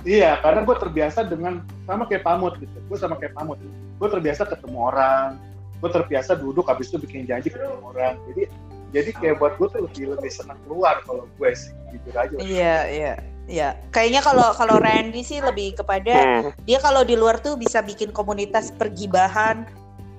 [0.00, 1.54] Iya, karena gue terbiasa dengan
[1.84, 2.72] sama kayak pamut gitu.
[2.88, 3.60] Gue sama kayak pamut.
[4.00, 5.36] Gue terbiasa ketemu orang.
[5.76, 8.16] Gue terbiasa duduk habis itu bikin janji ketemu orang.
[8.32, 8.48] Jadi
[8.90, 12.36] jadi kayak buat gue tuh lebih lebih senang keluar kalau gue sih jujur aja.
[12.40, 13.12] Iya, iya.
[13.50, 16.54] Ya, kayaknya kalau kalau Randy sih lebih kepada Hmm.
[16.62, 19.66] dia kalau di luar tuh bisa bikin komunitas pergibahan,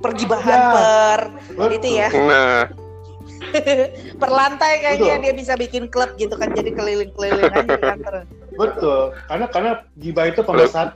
[0.04, 0.68] pergibahan Ya.
[0.68, 1.72] per Betul.
[1.80, 2.68] itu ya, Nah,
[4.22, 5.24] per lantai kayaknya Betul.
[5.24, 8.16] dia bisa bikin klub gitu kan jadi keliling-keliling aja di kantor.
[8.52, 9.02] Betul.
[9.26, 10.92] Karena karena gibah itu pemersatu.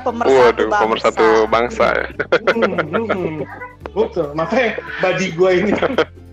[0.00, 0.80] Pemersatu waduh, bangsa.
[0.80, 2.06] pemersatu bangsa ya.
[2.54, 3.38] Hmm, hmm.
[3.90, 4.28] Betul.
[4.38, 4.68] Makanya
[5.02, 5.90] badi gue ini kan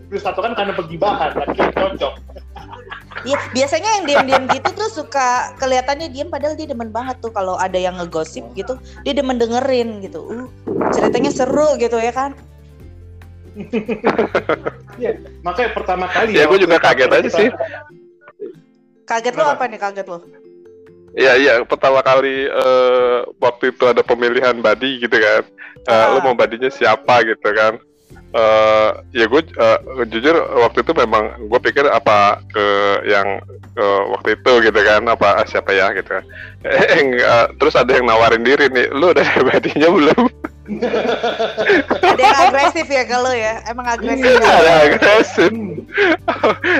[0.08, 2.14] plus satu kan karena pergibahan, lagi cocok.
[3.24, 7.58] Iya, biasanya yang diam-diam gitu tuh suka kelihatannya diam padahal dia demen banget tuh kalau
[7.58, 10.22] ada yang ngegosip gitu, dia demen dengerin gitu.
[10.22, 10.48] Uh,
[10.94, 12.38] ceritanya seru gitu ya kan.
[14.98, 15.14] Iya.
[15.42, 17.50] Makanya pertama kali Ya, gue waktu juga kaget kita- aja sih.
[19.06, 20.20] Kaget lo apa nih kaget lo?
[21.14, 25.42] Iya iya pertama kali eh, waktu itu ada pemilihan body gitu kan.
[25.86, 26.14] Eh, Ah.
[26.14, 27.78] Lu mau badinya siapa gitu kan?
[28.36, 29.42] Eh ya gue
[30.12, 32.66] jujur waktu itu memang gue pikir apa ke
[33.08, 33.40] yang
[33.74, 36.24] eh, waktu itu gitu kan apa ah, siapa ya gitu kan.
[36.68, 37.56] Eh, enggak.
[37.56, 38.92] terus ada yang nawarin diri nih.
[38.92, 40.24] Lu udah ada badinya belum?
[40.68, 44.28] Ada yang agresif ya kalau ya, emang agresif.
[44.28, 44.44] Iya.
[44.44, 45.48] ada agresif.
[45.48, 45.80] Hmm.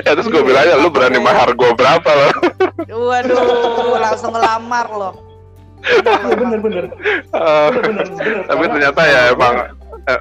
[0.04, 2.28] ya terus gue bilang ya lu berani mahar gue berapa lo?
[2.84, 5.14] Waduh, langsung ngelamar loh.
[5.88, 6.84] Iya bener bener
[7.32, 8.44] Eh, bener bener bener.
[8.44, 9.54] tapi ternyata ya emang
[10.04, 10.20] eh,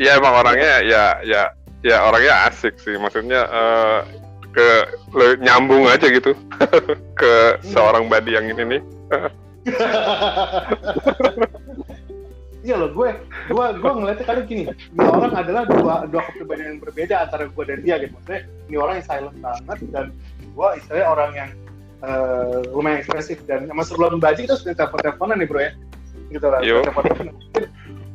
[0.00, 1.42] ya emang orangnya ya ya
[1.80, 4.00] ya orangnya asik sih maksudnya eh,
[4.50, 4.68] ke
[5.14, 6.34] le- nyambung aja gitu
[7.20, 7.34] ke
[7.70, 8.82] seorang badi yang ini nih
[12.60, 13.08] Iya loh, gue,
[13.48, 17.64] gue, gue ngeliatnya kadang gini, ini orang adalah dua, dua kepribadian yang berbeda antara gue
[17.64, 18.12] dan dia gitu.
[18.20, 20.06] Maksudnya ini orang yang silent banget dan
[20.44, 21.50] gue istilahnya orang yang
[22.04, 25.72] eh, lumayan ekspresif dan emang sebelum baji kita sudah telepon-teleponan nih bro ya,
[26.28, 26.60] gitu lah.
[26.60, 26.84] Yo.
[26.84, 27.32] Telepon-teleponan.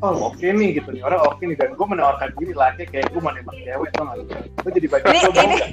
[0.06, 3.18] Oh oke nih gitu nih orang oke nih dan gue menawarkan diri lah kayak gue
[3.18, 4.46] mau nembak cewek tau gak?
[4.62, 5.70] Gue jadi bagian Ini ini nggak?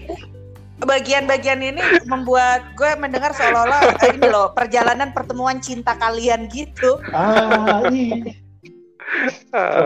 [0.82, 6.96] bagian-bagian ini membuat gue mendengar seolah-olah eh, ini loh perjalanan pertemuan cinta kalian gitu.
[7.12, 8.34] Ah, iya.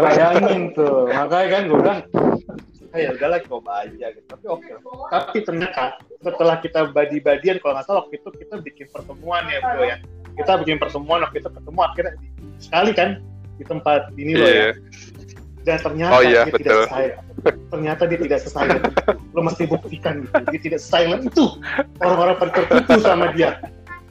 [0.00, 2.00] Bayangin tuh makanya kan gue bilang
[2.94, 4.70] "Ah, ya udahlah coba aja gitu tapi oke
[5.10, 9.82] tapi ternyata setelah kita badi-badian kalau nggak salah waktu itu kita bikin pertemuan ya bro
[9.84, 9.96] ya
[10.38, 12.14] kita bikin pertemuan waktu itu ketemu akhirnya
[12.56, 13.20] sekali kan
[13.56, 14.72] di tempat ini loh iya ya
[15.66, 16.62] dan ternyata Oh iya, dia betul.
[16.62, 17.16] tidak silent
[17.74, 19.00] ternyata dia tidak silent itu
[19.34, 21.44] lo mesti buktikan gitu dia tidak silent itu
[21.98, 23.58] orang-orang pada tertipu sama dia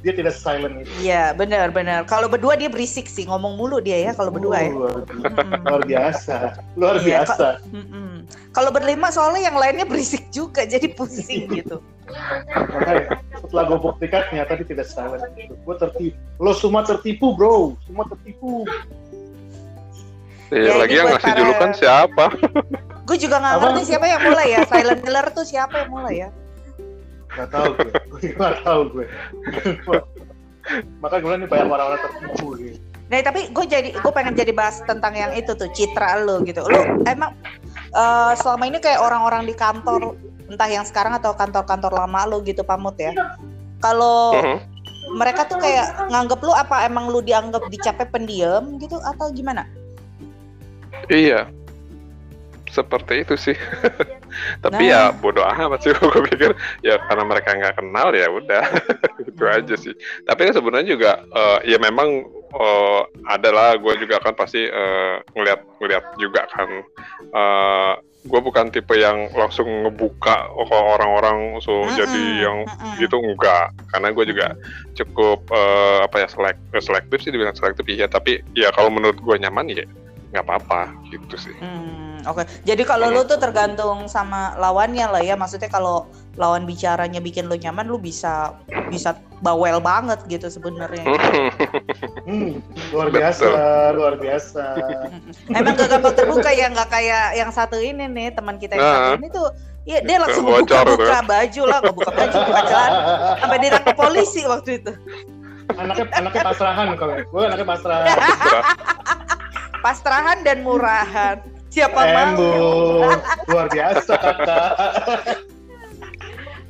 [0.03, 2.05] dia tidak silent itu Iya, benar-benar.
[2.05, 4.69] Kalau berdua dia berisik sih, ngomong mulu dia ya kalau berdua ya.
[4.69, 5.65] Luar, Mm-mm.
[5.65, 6.35] luar biasa
[6.77, 7.47] luar Iya, biasa.
[8.53, 11.81] Kalau berlima soalnya yang lainnya berisik juga, jadi pusing gitu.
[12.53, 15.25] Makanya setelah gue buktikan ternyata dia tidak silent.
[15.65, 16.13] Gue tertipu.
[16.37, 18.61] Lo semua tertipu bro, semua tertipu.
[20.47, 22.25] Iya, Ya, lagi ini yang ngasih para- julukan siapa
[23.07, 23.63] Gue juga nggak Apa?
[23.63, 24.59] ngerti siapa yang mulai ya.
[24.65, 26.29] Silent killer tuh siapa yang mulai ya?
[27.29, 29.05] Gak tau gue, gue gak tau gue.
[30.97, 32.77] Makanya gue bilang nih banyak orang-orang tertipu gitu.
[33.05, 36.63] Nah tapi gue jadi gue pengen jadi bahas tentang yang itu tuh citra lo gitu.
[36.63, 37.37] Lo emang
[37.91, 42.61] eh, selama ini kayak orang-orang di kantor entah yang sekarang atau kantor-kantor lama lo gitu
[42.61, 43.13] pamut ya.
[43.77, 44.57] Kalau Mhm.
[45.13, 49.69] mereka tuh kayak nganggep lu apa emang lu dianggap dicapek pendiam gitu atau gimana?
[51.09, 51.41] Iya.
[52.71, 53.55] Seperti itu sih.
[54.63, 55.11] Tapi Nah.
[55.11, 56.51] ya bodoh amat sih gue pikir.
[56.83, 58.65] Ya karena mereka nggak kenal ya udah.
[59.29, 59.95] Itu aja sih.
[60.27, 65.61] Tapi kan sebenarnya juga eh, ya memang eh, adalah gue juga kan pasti eh, ngeliat
[65.79, 66.69] ngeliat juga kan.
[67.31, 67.93] Eh,
[68.25, 72.97] gue bukan tipe yang langsung ngebuka ke orang-orang so Mm-mm, jadi yang mm-mm.
[72.97, 74.47] gitu enggak karena gue juga
[74.97, 78.09] cukup eh, apa ya selek selektif sih dibilang selektif iya.
[78.09, 79.85] Tapi ya kalau menurut gue nyaman ya
[80.35, 85.37] nggak apa-apa gitu sih Hmm, Oke, jadi kalau lu tuh tergantung sama lawannya lah ya.
[85.37, 88.57] Maksudnya kalau lawan bicaranya bikin lu nyaman, lu bisa
[88.89, 91.05] bisa bawel banget gitu sebenarnya.
[92.25, 92.57] Hmm,
[92.89, 93.45] luar biasa,
[93.93, 94.63] luar biasa.
[95.53, 98.97] Emang gak gampang terbuka ya, nggak kayak yang satu ini nih teman kita yang Nah.
[98.97, 99.47] satu ini tuh.
[99.85, 102.99] Iya dia langsung buka-buka baju lah, nggak buka baju, buka celana,
[103.37, 104.91] sampai ditangkap polisi waktu itu.
[105.77, 108.05] Anaknya anaknya pasrahan kalau gue anaknya pasrahan.
[109.85, 111.45] Pastrahan dan murahan.
[111.69, 112.33] Siapa mau?
[112.33, 114.71] Embung, luar biasa kakak.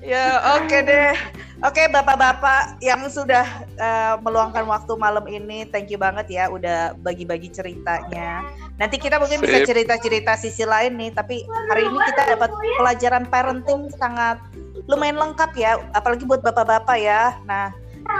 [0.03, 1.15] Ya oke deh.
[1.63, 3.47] Oke bapak-bapak yang sudah
[3.79, 8.43] eh, meluangkan waktu malam ini, thank you banget ya udah bagi-bagi ceritanya.
[8.75, 9.71] Nanti kita mungkin bisa Sip.
[9.71, 14.43] cerita-cerita sisi lain nih, tapi hari ini kita dapat pelajaran parenting sangat
[14.91, 17.39] lumayan lengkap ya, apalagi buat bapak-bapak ya.
[17.47, 17.71] Nah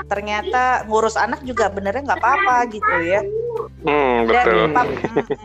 [0.05, 3.21] ternyata ngurus anak juga benernya nggak apa-apa gitu ya.
[3.83, 4.65] hmm, Dan betul.
[4.71, 5.38] pap- mm-mm.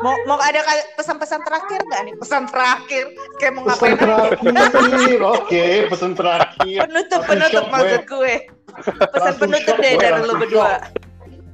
[0.00, 0.60] mau mau ada
[0.94, 2.14] pesan-pesan terakhir nggak nih?
[2.18, 3.04] Pesan terakhir.
[3.36, 6.78] Kayak mau Pesan ngapain terakhir, oke, pesan terakhir.
[6.84, 8.34] penutup penutup maksud gue.
[9.12, 10.70] Pesan penutup deh dari lu langsung berdua.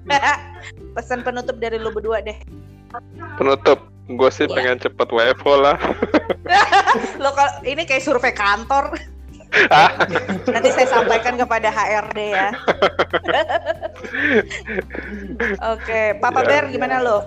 [0.96, 2.38] Pesan penutup dari lu berdua deh.
[3.36, 3.78] Penutup.
[4.08, 4.56] Gue sih Iya.
[4.56, 5.76] pengen cepet WFO lah.
[7.22, 8.96] Lo kalau ini kayak survei kantor
[9.68, 9.90] Ah,
[10.46, 12.48] nanti saya sampaikan kepada HRD ya
[15.64, 17.18] oke Papa Ya, Bear gimana lo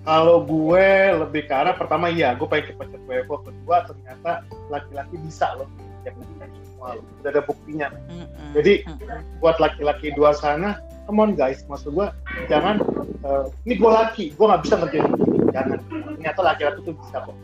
[0.00, 3.36] Kalau gue lebih ke arah pertama iya, gue pengen cepet-cepet WFO.
[3.44, 5.68] Kedua ternyata laki-laki bisa loh.
[6.02, 6.16] Ya,
[6.64, 7.04] semua loh.
[7.20, 7.92] Udah ada buktinya.
[8.08, 8.56] Mm-mm.
[8.56, 9.20] Jadi, Mm-mm.
[9.38, 12.08] Buat laki-laki dua sana, come on guys, maksud gue
[12.48, 12.80] jangan.
[13.20, 15.38] eh, ini gue laki, gue nggak bisa ngerjain begini.
[15.52, 15.78] Jangan.
[16.16, 17.36] Ternyata laki-laki tuh bisa kok.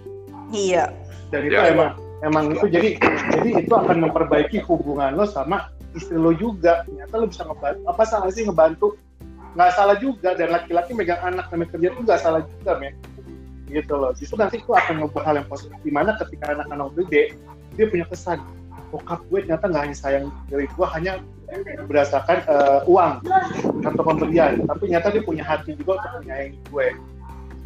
[0.49, 0.85] iya
[1.29, 1.69] Dan itu Ya.
[1.69, 1.93] emang
[2.25, 2.97] emang itu jadi
[3.37, 6.85] jadi itu akan memperbaiki hubungan lo sama istri lo juga.
[6.85, 7.83] Ternyata lo bisa ngebantu.
[7.89, 8.95] Apa salah sih ngebantu?
[9.57, 10.37] Nggak salah juga.
[10.37, 12.95] Dan laki-laki megang anak namanya kerja itu nggak salah juga, men.
[13.67, 14.13] Gitu loh.
[14.15, 15.77] Justru nanti itu akan membuat hal yang positif.
[15.81, 17.35] Di mana ketika anak-anak gede,
[17.75, 18.39] dia punya kesan.
[18.93, 21.19] Bokap gue ternyata nggak hanya sayang dari gue, hanya
[21.91, 23.13] berdasarkan eh, uang
[23.83, 24.63] atau pemberian.
[24.63, 26.87] Tapi ternyata dia punya hati juga untuk menyayangi gue.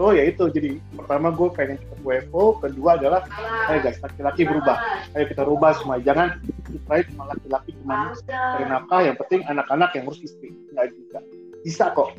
[0.00, 3.20] Itu ya itu jadi pertama gue pengen cepet WFO kedua adalah
[3.68, 4.80] ayo guys laki-laki berubah
[5.12, 6.40] ayo kita rubah semua jangan
[6.72, 11.20] kita cuma laki-laki cuma cari nafkah yang penting anak-anak yang harus istri nggak juga
[11.60, 12.16] bisa kok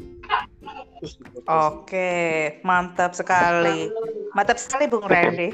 [1.01, 1.41] terus gitu.
[1.49, 2.13] Oke,
[2.61, 3.89] mantap sekali.
[4.37, 5.49] Mantap sekali Bung Randy.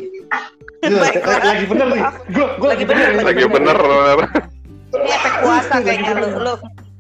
[0.84, 1.40] Iya, Baiklah.
[1.40, 2.02] lagi bener nih
[2.36, 3.78] gue gue Lagi lagi bener, bener Lagi bener.
[4.92, 6.28] Ini efek puasa kayaknya lu.
[6.44, 6.54] lu.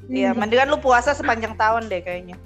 [0.08, 2.40] Iya, mendingan lu puasa sepanjang tahun deh kayaknya.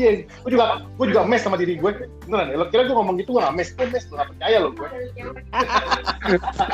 [0.00, 1.90] Iya gue juga gue juga mes sama diri gue
[2.28, 4.56] beneran ya lo kira gue ngomong gitu gue gak mes gue mes gue gak percaya
[4.62, 4.88] lo gue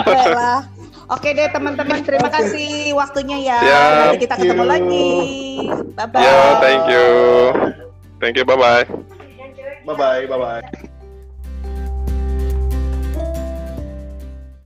[0.06, 0.66] Baiklah.
[1.06, 3.60] Oke deh teman-teman, terima kasih waktunya ya.
[3.62, 3.90] Siap.
[3.94, 4.72] Nanti kita ketemu you.
[4.74, 5.14] lagi.
[5.94, 6.22] Bye bye.
[6.26, 7.06] Ya, thank you.
[8.18, 8.84] Thank you, bye bye.
[9.86, 10.82] bye bye bye bye